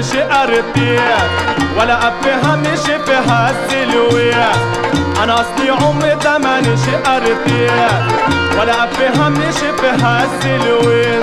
مش 0.00 0.14
اربيع 0.16 1.16
ولا 1.78 2.08
أبيها 2.08 2.56
مش 2.56 2.78
في 2.78 3.12
هالسلوية 3.28 4.52
أنا 5.22 5.34
اصلي 5.40 5.70
عمري 5.70 6.16
تمانش 6.16 6.80
اربيع 7.06 7.88
ولا 8.60 8.82
أبيها 8.84 9.28
مش 9.28 9.54
في 9.54 9.86
هالسلوية 10.04 11.22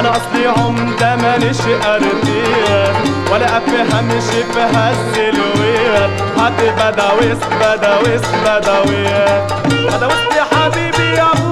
أنا 0.00 0.10
اصلي 0.10 0.46
عمري 0.46 0.78
مانيش 1.22 1.60
اربيع 1.86 2.92
ولا 3.32 3.56
افهمش 3.56 4.24
في 4.52 4.60
هالسلوية 4.60 6.10
حد 6.38 6.52
بدويس 6.78 7.38
بدويس 7.60 8.22
بدويس 8.44 9.42
بدويس 9.86 10.36
يا 10.36 10.44
حبيبي 10.54 11.14
يا 11.16 11.26
أبو 11.32 11.47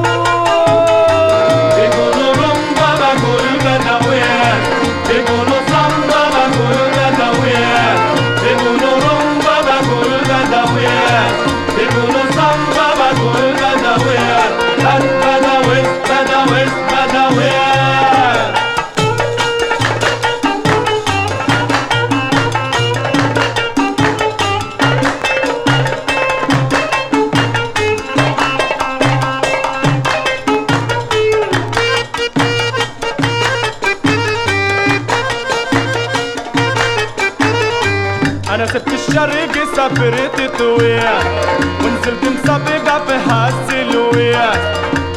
ونزلت 41.84 42.24
مسابقة 42.24 43.04
في 43.06 43.14
هالسلويات 43.30 44.58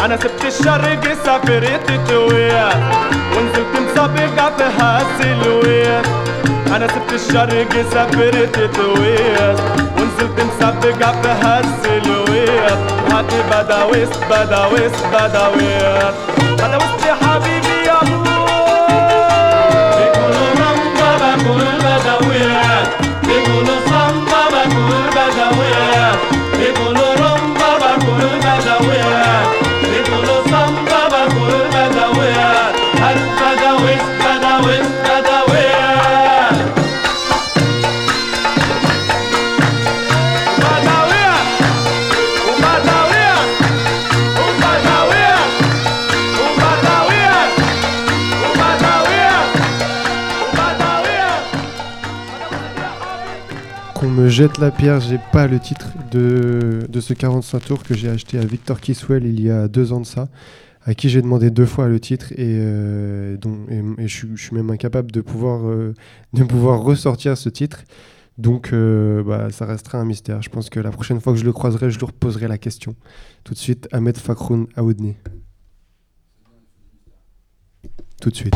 أنا 0.05 0.17
سبت 0.17 0.45
الشرق 0.45 1.13
سافرت 1.25 1.91
تويا 2.09 2.69
ونزلت 3.37 3.73
مسابقة 3.91 4.51
في 4.57 4.63
هالسلويات 4.79 6.05
أنا 6.75 6.87
سبت 6.87 7.13
الشرق 7.13 7.85
سافرت 7.93 8.59
تويا 8.75 9.55
ونزلت 9.97 10.39
مسابقة 10.55 11.11
في 11.21 11.27
هالسلويات 11.29 12.77
هاتي 13.11 13.41
بداويس 13.51 14.09
بداويس 14.29 14.91
بداويس 15.13 16.13
بداويس 16.57 17.05
يا 17.07 17.15
حبيبي 17.21 17.87
يا 17.87 18.01
الله 18.01 18.45
بيقولوا 19.97 20.49
رمضة 20.59 21.43
بقول 21.43 21.65
بداويات 21.79 22.87
بيقولوا 23.23 23.78
jette 54.29 54.57
la 54.57 54.71
pierre, 54.71 54.99
j'ai 55.01 55.19
pas 55.31 55.47
le 55.47 55.59
titre 55.59 55.89
de, 56.11 56.85
de 56.89 56.99
ce 56.99 57.13
45 57.13 57.59
tours 57.65 57.83
que 57.83 57.93
j'ai 57.93 58.09
acheté 58.09 58.37
à 58.37 58.45
Victor 58.45 58.79
Kiswell 58.79 59.25
il 59.25 59.41
y 59.41 59.49
a 59.49 59.67
deux 59.67 59.91
ans 59.93 59.99
de 60.01 60.05
ça, 60.05 60.29
à 60.83 60.93
qui 60.93 61.09
j'ai 61.09 61.21
demandé 61.21 61.49
deux 61.51 61.65
fois 61.65 61.87
le 61.87 61.99
titre 61.99 62.31
et, 62.33 62.35
euh, 62.61 63.37
dont, 63.37 63.57
et, 63.69 64.07
je, 64.07 64.35
suis- 64.35 64.55
même 64.55 64.69
incapable 64.69 65.11
de 65.11 65.21
pouvoir, 65.21 65.67
euh, 65.67 65.93
de 66.33 66.43
pouvoir 66.43 66.81
ressortir 66.81 67.37
ce 67.37 67.49
titre. 67.49 67.83
Donc 68.37 68.71
euh, 68.71 69.21
bah, 69.23 69.49
ça 69.51 69.65
restera 69.65 69.97
un 69.99 70.05
mystère. 70.05 70.41
Je 70.41 70.49
pense 70.49 70.69
que 70.69 70.79
la 70.79 70.91
prochaine 70.91 71.19
fois 71.19 71.33
que 71.33 71.39
je 71.39 71.43
le 71.45 71.51
croiserai, 71.51 71.91
je 71.91 71.99
lui 71.99 72.05
reposerai 72.05 72.47
la 72.47 72.57
question. 72.57 72.95
Tout 73.43 73.53
de 73.53 73.59
suite, 73.59 73.87
Ahmed 73.91 74.17
Fakroun 74.17 74.67
Aoudni. 74.77 75.15
Tout 78.21 78.29
de 78.29 78.35
suite. 78.35 78.53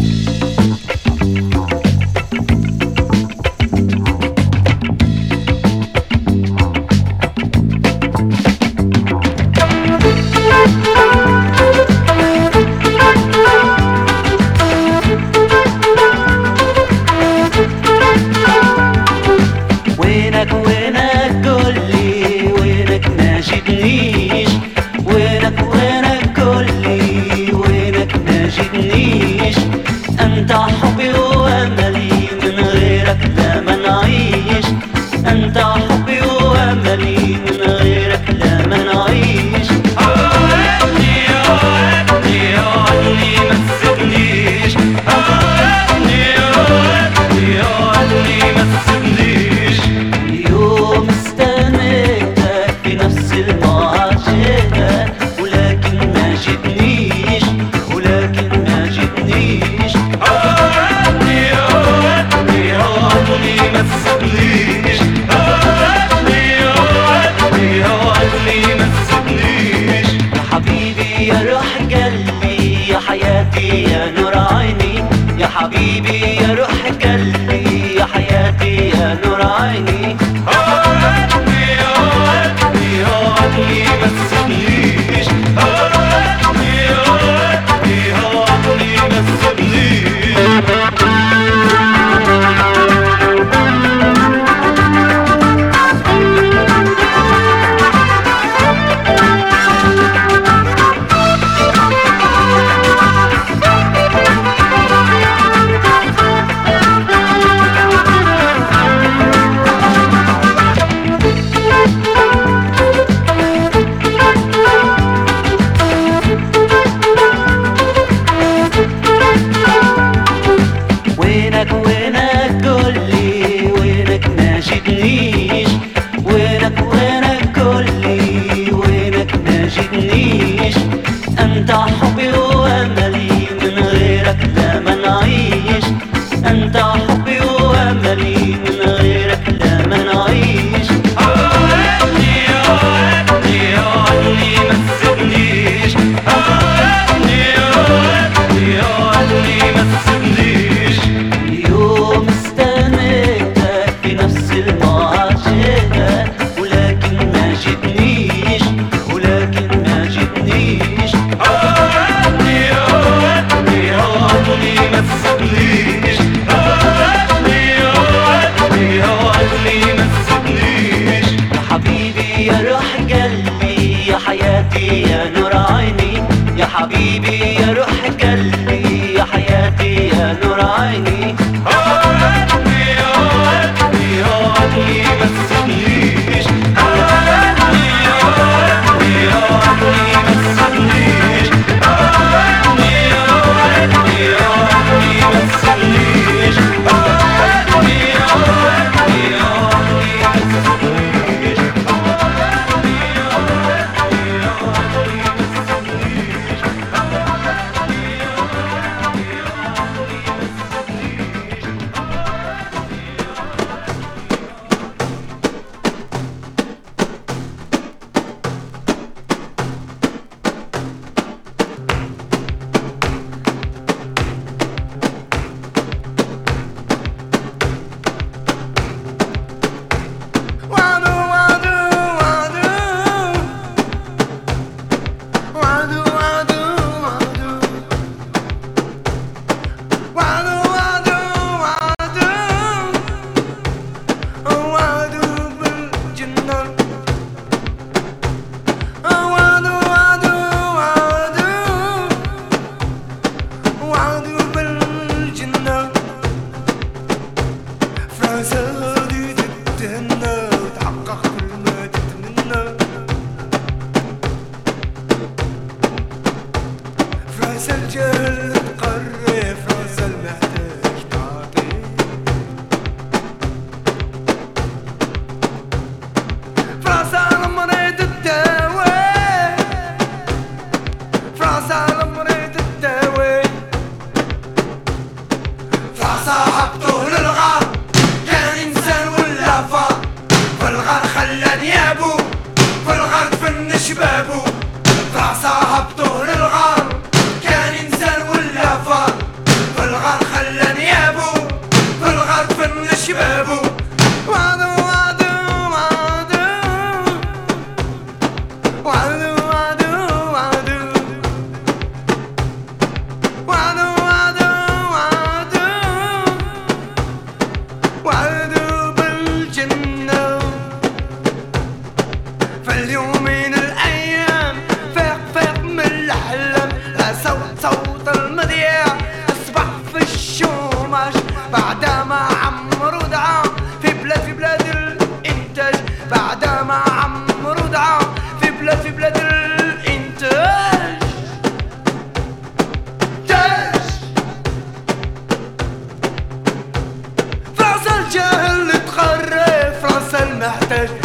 محتاج 350.44 351.03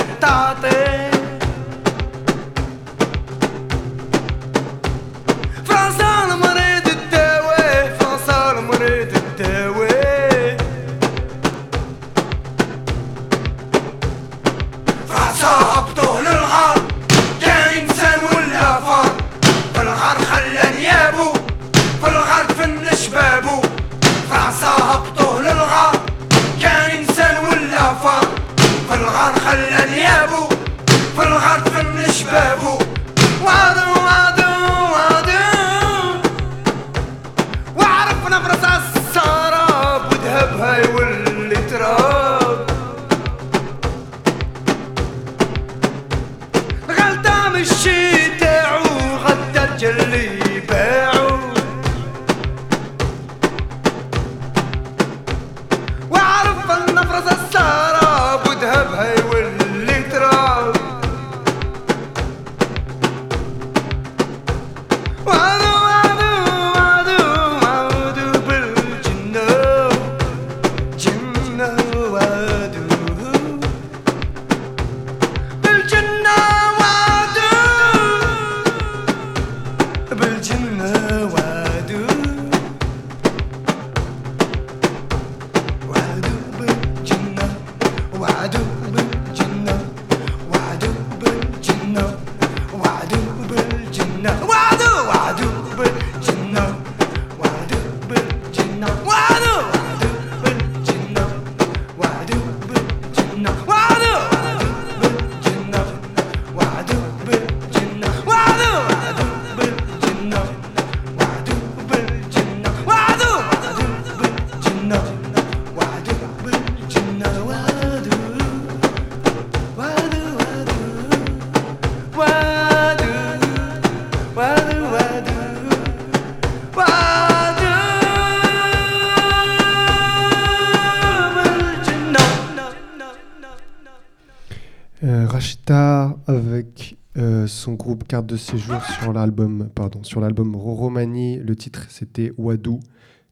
de 138.26 138.36
séjour 138.36 138.82
sur 138.84 139.12
l'album, 139.12 139.70
pardon, 139.74 140.02
sur 140.02 140.20
l'album 140.20 140.56
Romani. 140.56 141.38
Le 141.38 141.56
titre 141.56 141.86
c'était 141.88 142.32
Wadou. 142.36 142.80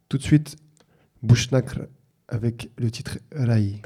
Tout 0.09 0.19
de 0.19 0.23
suite, 0.23 0.57
Bushnakr 1.23 1.81
avec 2.29 2.71
le 2.79 2.91
titre 2.91 3.19
Rai. 3.35 3.83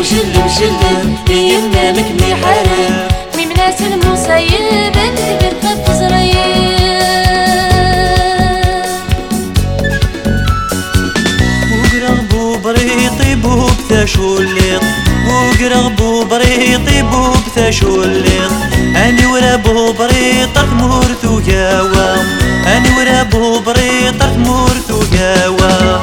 وشلم 0.00 0.48
شلم 0.58 1.16
يمنامك 1.30 2.10
مي 2.20 2.34
حرام 2.34 3.08
مي 3.36 3.46
مناس 3.46 3.80
المصيب 3.80 4.96
انت 4.96 5.20
بركب 5.42 5.78
وقربو 11.72 12.56
بريطي 12.58 13.34
بوب 13.34 13.70
تشوليط 13.90 14.82
وقربو 15.28 16.24
بريطي 16.24 17.02
بوب 17.02 17.36
تشوليط 17.56 18.52
أني 18.96 19.26
ورابو 19.26 19.92
بريطة 19.92 20.74
مورتو 20.74 21.40
قاوة 21.50 22.14
أني 22.76 22.88
ورابو 22.98 23.60
بريطة 23.60 24.36
مورتو 24.36 25.00
قاوة 25.16 26.00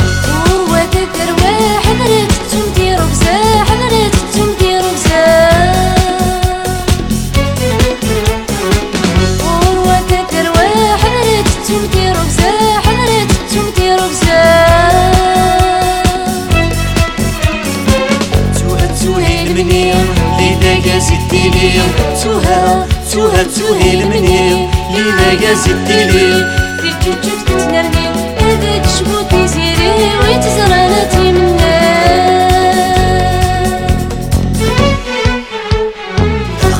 هاد 23.33 23.49
سهيل 23.49 24.07
منيم 24.07 24.71
لينا 24.93 25.31
يا 25.43 25.53
زيد 25.53 25.85
ديليم 25.87 26.45
في 26.81 26.87
الجوجب 26.87 27.45
تتنرنيم 27.45 28.13
هذا 28.39 28.77
تشبو 28.77 29.21
تيزيري 29.29 30.11
ويتزرعنا 30.21 31.03
تيمنا 31.11 31.75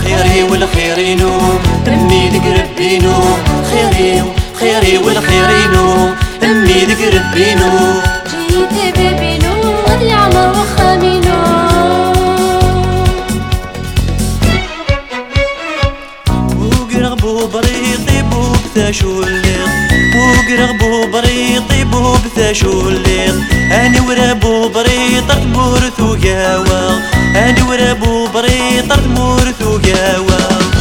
خيري 0.03 0.43
والخير 0.43 0.97
ينوم 0.97 1.59
امي 1.87 2.29
ذك 2.29 2.79
ينوم. 2.79 3.37
خيري 3.71 4.23
خيري 4.59 4.97
والخير 4.97 5.49
ينوم 5.49 6.15
امي 6.43 6.85
ذك 6.85 7.01
ينوم. 7.37 8.01
وقرغ 20.45 20.71
بو 20.71 21.07
بريط 21.07 21.87
بو 21.91 22.13
بثاشو 22.13 22.89
الليل 22.89 23.43
هاني 23.71 23.99
ورا 23.99 24.33
بو 24.33 24.69
بريط 24.69 25.31
مورثو 25.31 26.15
قاوة 26.23 27.01
هاني 27.35 27.61
ورا 27.61 27.93
بو 27.93 28.27
بريط 28.27 28.99
مورثو 29.07 29.79
قاوة 29.85 30.74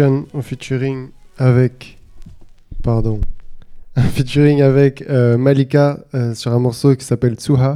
En 0.00 0.40
featuring 0.40 1.10
avec. 1.36 1.98
Pardon. 2.82 3.20
Un 3.96 4.02
featuring 4.04 4.62
avec 4.62 5.02
euh, 5.02 5.36
Malika 5.36 5.98
euh, 6.14 6.34
sur 6.34 6.50
un 6.50 6.58
morceau 6.58 6.96
qui 6.96 7.04
s'appelle 7.04 7.34
Tsuha. 7.34 7.74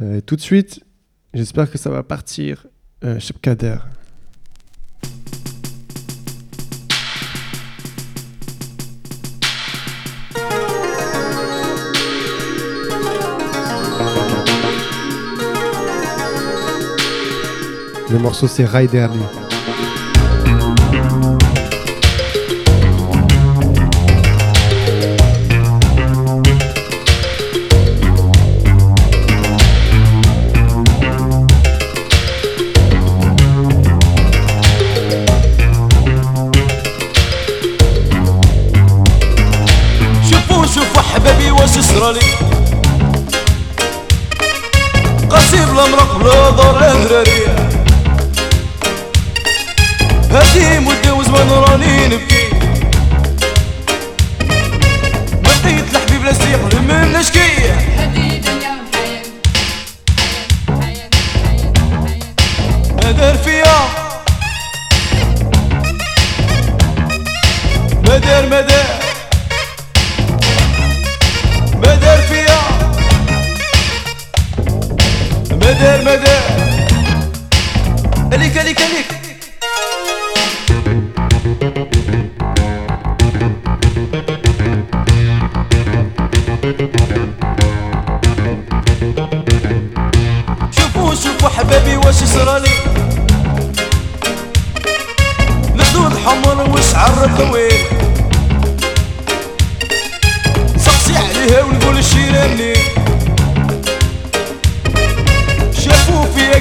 Euh, 0.00 0.22
tout 0.22 0.36
de 0.36 0.40
suite, 0.40 0.82
j'espère 1.34 1.70
que 1.70 1.76
ça 1.76 1.90
va 1.90 2.02
partir 2.02 2.66
chez 3.18 3.34
Kader. 3.42 3.76
Le 18.10 18.18
morceau 18.18 18.46
c'est 18.48 18.64
Rider. 18.64 19.08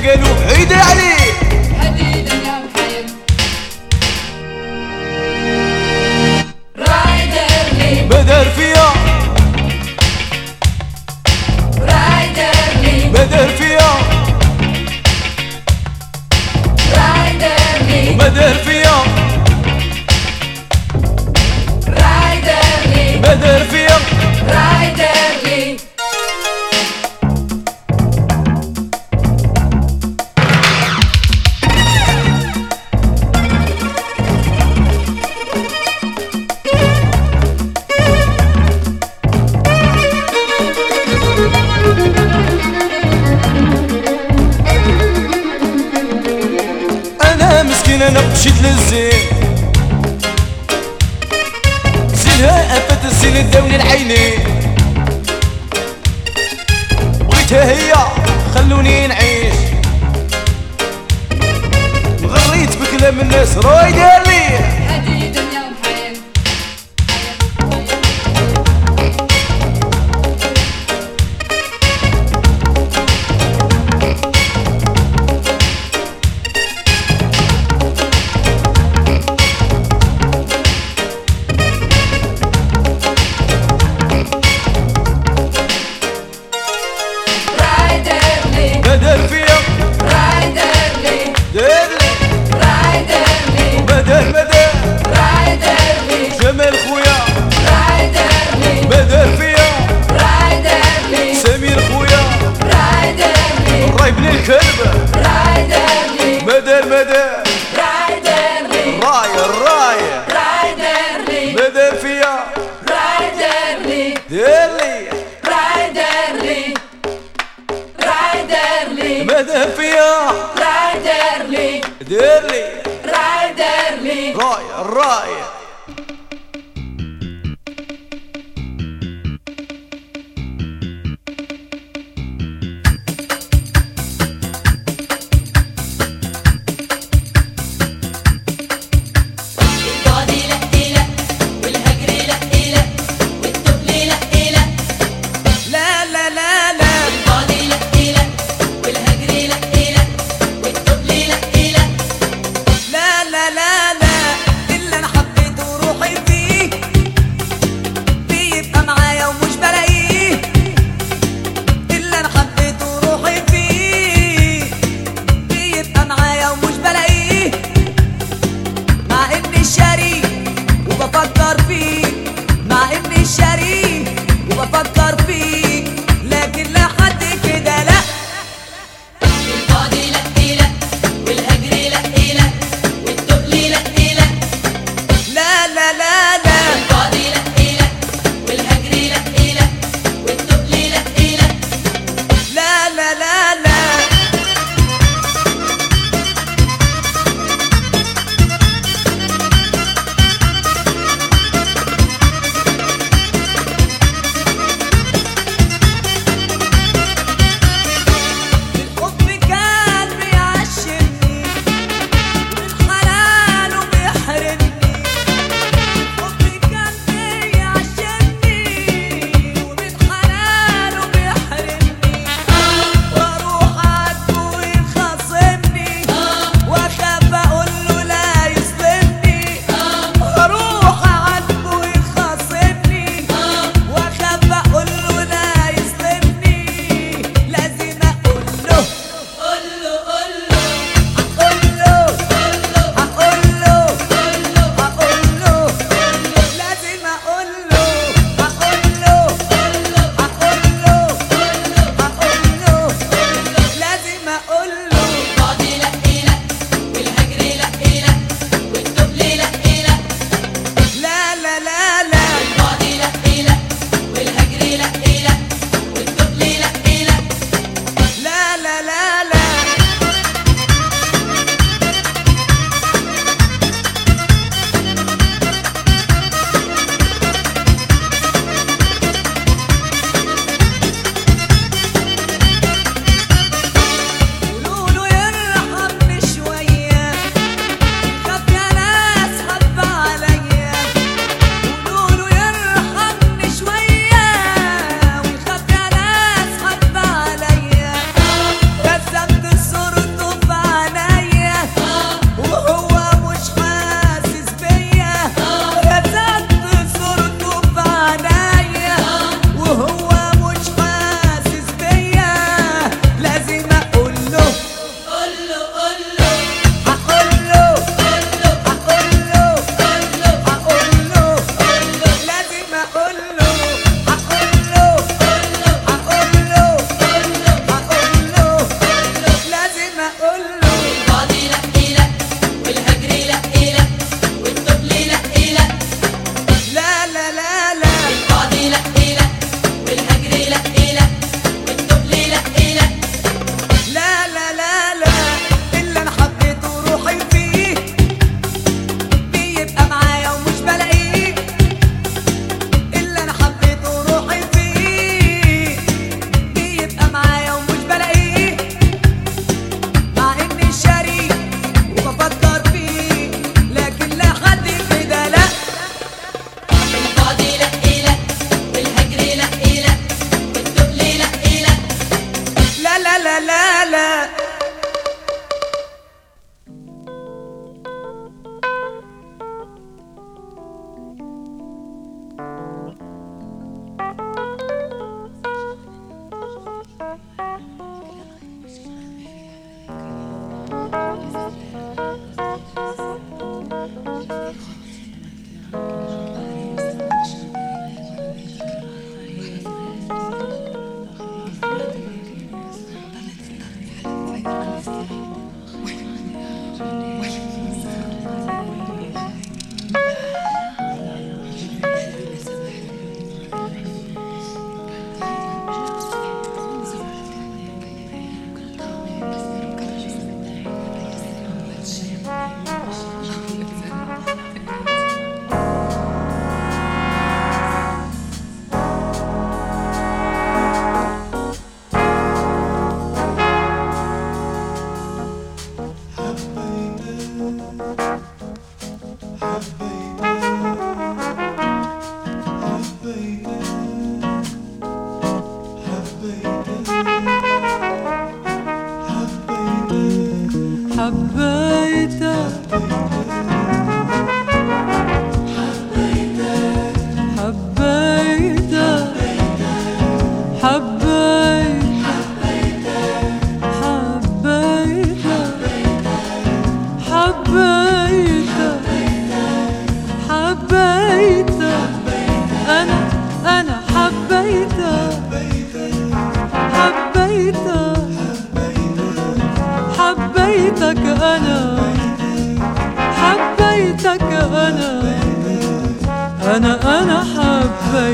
قالوا 0.09 0.35
عيد 0.51 0.73
عليك 0.73 1.14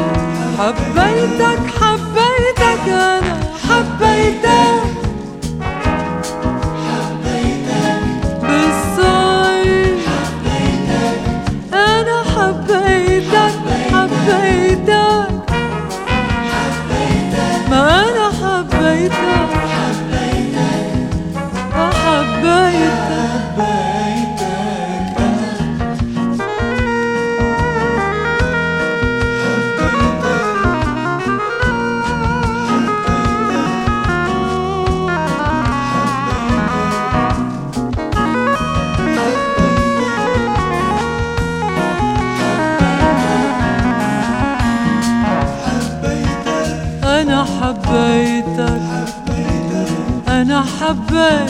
حبيتك 0.59 1.59
حبيتك 1.79 2.87
أنا 2.89 3.35
حبيتك. 3.69 4.74
حبيت 51.15 51.49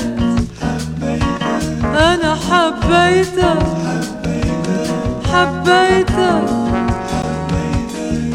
أنا 1.97 2.35
حبيتك 2.35 3.57
حبيتك 5.33 6.49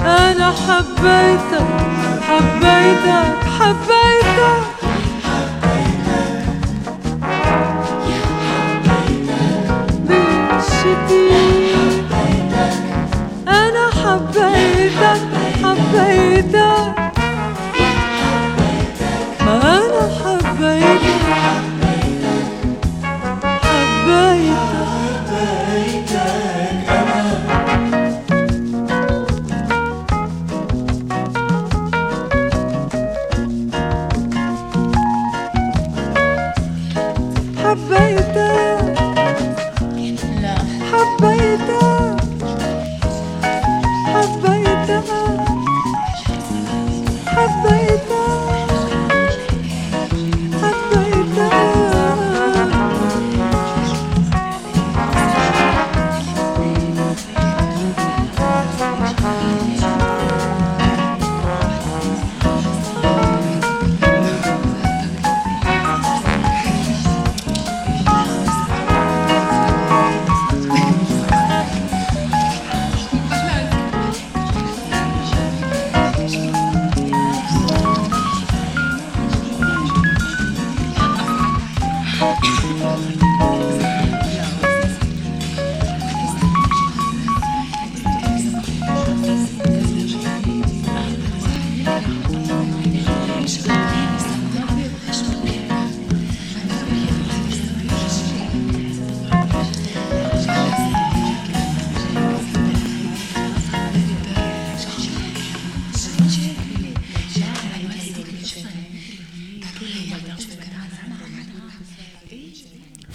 أنا 0.07 0.51
حبيتك 0.51 1.67
حبيتك 2.29 3.37
حبيتك 3.61 4.20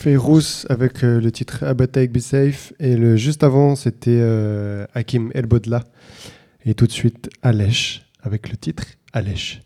fait 0.06 0.18
Rousse 0.18 0.68
avec 0.70 1.04
euh, 1.04 1.20
le 1.20 1.32
titre 1.32 1.64
Abataik 1.64 2.12
Be 2.12 2.20
Safe 2.20 2.74
et 2.80 2.96
le 2.96 3.18
juste 3.18 3.44
avant 3.44 3.76
c'était 3.76 4.20
euh, 4.22 4.86
Hakim 4.94 5.32
Elbodla 5.34 5.84
et 6.64 6.76
tout 6.76 6.86
de 6.86 6.92
suite 6.92 7.32
Alèche 7.42 8.06
avec 8.22 8.52
le 8.52 8.56
titre 8.56 8.84
Alèche. 9.14 9.65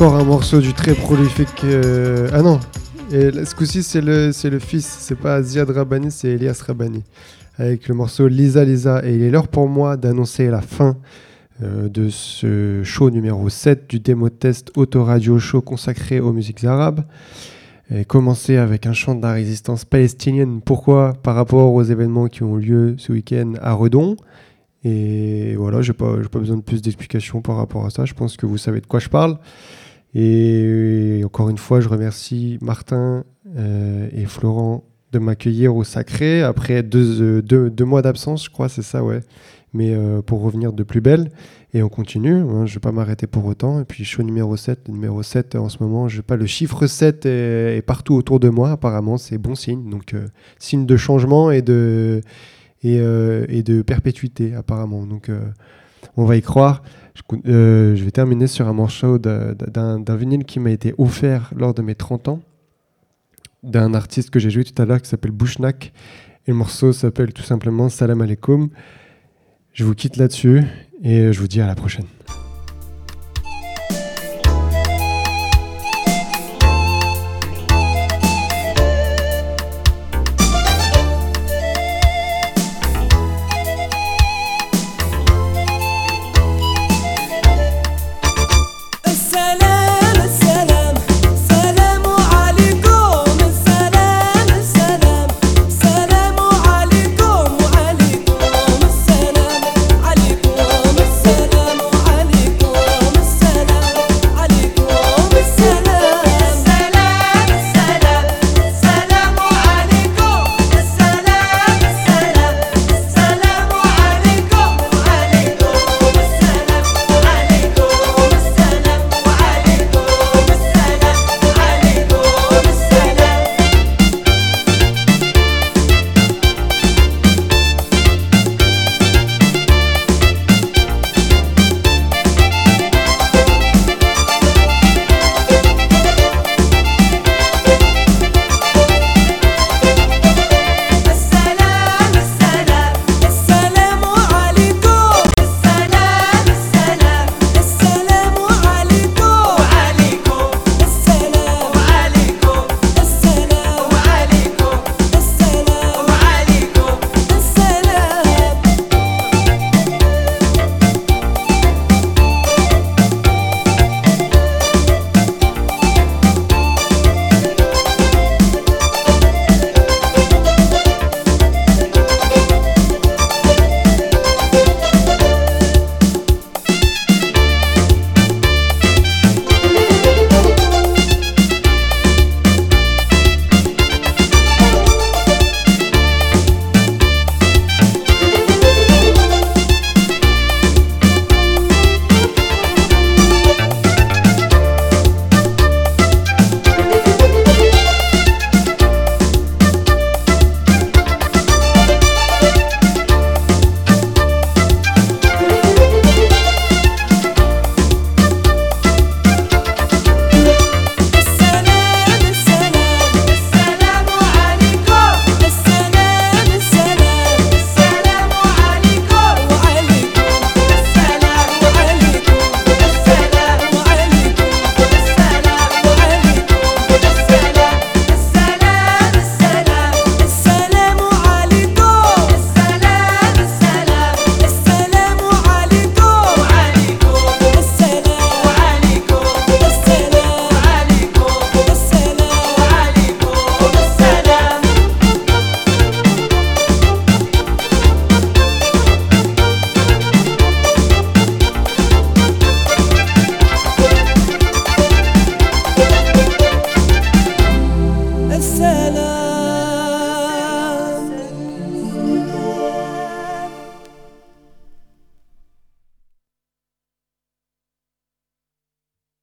Encore 0.00 0.16
un 0.16 0.24
morceau 0.24 0.62
du 0.62 0.72
très 0.72 0.94
prolifique. 0.94 1.62
euh, 1.62 2.30
Ah 2.32 2.40
non, 2.40 2.58
et 3.12 3.32
ce 3.44 3.54
coup-ci 3.54 3.82
c'est 3.82 4.00
le, 4.00 4.32
c'est 4.32 4.48
le 4.48 4.58
fils, 4.58 4.86
c'est 4.86 5.14
pas 5.14 5.42
Ziad 5.42 5.68
Rabani, 5.68 6.10
c'est 6.10 6.28
Elias 6.28 6.62
Rabani. 6.66 7.04
Avec 7.58 7.86
le 7.86 7.94
morceau 7.94 8.26
Lisa 8.26 8.64
Lisa. 8.64 9.04
Et 9.04 9.14
il 9.16 9.22
est 9.22 9.28
l'heure 9.28 9.48
pour 9.48 9.68
moi 9.68 9.98
d'annoncer 9.98 10.48
la 10.48 10.62
fin 10.62 10.96
euh, 11.62 11.90
de 11.90 12.08
ce 12.08 12.82
show 12.82 13.10
numéro 13.10 13.50
7 13.50 13.90
du 13.90 14.00
démo 14.00 14.30
test 14.30 14.70
autoradio 14.74 15.38
show 15.38 15.60
consacré 15.60 16.18
aux 16.18 16.32
musiques 16.32 16.64
arabes. 16.64 17.02
Et 17.94 18.06
commencer 18.06 18.56
avec 18.56 18.86
un 18.86 18.94
chant 18.94 19.14
de 19.14 19.20
la 19.20 19.34
résistance 19.34 19.84
palestinienne. 19.84 20.62
Pourquoi? 20.62 21.12
Par 21.22 21.34
rapport 21.34 21.74
aux 21.74 21.82
événements 21.82 22.28
qui 22.28 22.42
ont 22.42 22.56
lieu 22.56 22.94
ce 22.96 23.12
week-end 23.12 23.52
à 23.60 23.74
Redon. 23.74 24.16
Et 24.82 25.56
voilà, 25.56 25.82
j'ai 25.82 25.92
pas, 25.92 26.16
pas 26.32 26.38
besoin 26.38 26.56
de 26.56 26.62
plus 26.62 26.80
d'explications 26.80 27.42
par 27.42 27.56
rapport 27.56 27.84
à 27.84 27.90
ça. 27.90 28.06
Je 28.06 28.14
pense 28.14 28.38
que 28.38 28.46
vous 28.46 28.56
savez 28.56 28.80
de 28.80 28.86
quoi 28.86 28.98
je 28.98 29.10
parle. 29.10 29.36
Et 30.14 31.22
encore 31.24 31.50
une 31.50 31.58
fois, 31.58 31.80
je 31.80 31.88
remercie 31.88 32.58
Martin 32.60 33.24
euh, 33.56 34.08
et 34.12 34.24
Florent 34.26 34.84
de 35.12 35.18
m'accueillir 35.18 35.74
au 35.74 35.84
Sacré 35.84 36.42
après 36.42 36.82
deux, 36.82 37.20
euh, 37.22 37.42
deux- 37.42 37.70
deux 37.70 37.84
mois 37.84 38.02
d'absence, 38.02 38.44
je 38.44 38.50
crois, 38.50 38.68
c'est 38.68 38.82
ça, 38.82 39.02
ouais. 39.04 39.20
Mais 39.72 39.92
euh, 39.94 40.20
pour 40.22 40.42
revenir 40.42 40.72
de 40.72 40.82
plus 40.82 41.00
belle. 41.00 41.30
Et 41.74 41.82
on 41.84 41.88
continue, 41.88 42.34
hein, 42.34 42.66
je 42.66 42.74
vais 42.74 42.80
pas 42.80 42.90
m'arrêter 42.90 43.28
pour 43.28 43.44
autant. 43.46 43.80
Et 43.80 43.84
puis, 43.84 44.04
show 44.04 44.24
numéro 44.24 44.56
7, 44.56 44.80
le 44.88 44.94
numéro 44.94 45.22
7 45.22 45.54
en 45.54 45.68
ce 45.68 45.80
moment, 45.80 46.08
je 46.08 46.20
pas, 46.22 46.34
le 46.36 46.46
chiffre 46.46 46.88
7 46.88 47.26
est, 47.26 47.82
partout 47.86 48.14
autour 48.14 48.40
de 48.40 48.48
moi, 48.48 48.72
apparemment, 48.72 49.16
c'est 49.16 49.38
bon 49.38 49.54
signe. 49.54 49.88
Donc, 49.88 50.16
signe 50.58 50.86
de 50.86 50.96
changement 50.96 51.52
et 51.52 51.62
de, 51.62 52.22
et, 52.82 52.96
et 52.96 53.62
de 53.62 53.82
perpétuité, 53.82 54.54
apparemment. 54.54 55.06
Donc, 55.06 55.30
on 56.16 56.24
va 56.24 56.36
y 56.36 56.42
croire. 56.42 56.82
Euh, 57.46 57.94
je 57.96 58.04
vais 58.04 58.10
terminer 58.10 58.46
sur 58.46 58.68
un 58.68 58.72
morceau 58.72 59.18
d'un 59.18 60.16
vinyle 60.16 60.44
qui 60.44 60.60
m'a 60.60 60.70
été 60.70 60.94
offert 60.98 61.52
lors 61.56 61.74
de 61.74 61.82
mes 61.82 61.94
30 61.94 62.28
ans, 62.28 62.40
d'un 63.62 63.94
artiste 63.94 64.30
que 64.30 64.38
j'ai 64.38 64.50
joué 64.50 64.64
tout 64.64 64.80
à 64.80 64.86
l'heure 64.86 65.00
qui 65.00 65.08
s'appelle 65.08 65.32
Bushnak. 65.32 65.92
Et 66.46 66.50
le 66.50 66.56
morceau 66.56 66.92
s'appelle 66.92 67.32
tout 67.32 67.42
simplement 67.42 67.88
Salam 67.88 68.20
Alaikum. 68.20 68.70
Je 69.72 69.84
vous 69.84 69.94
quitte 69.94 70.16
là-dessus 70.16 70.62
et 71.02 71.32
je 71.32 71.40
vous 71.40 71.48
dis 71.48 71.60
à 71.60 71.66
la 71.66 71.74
prochaine. 71.74 72.06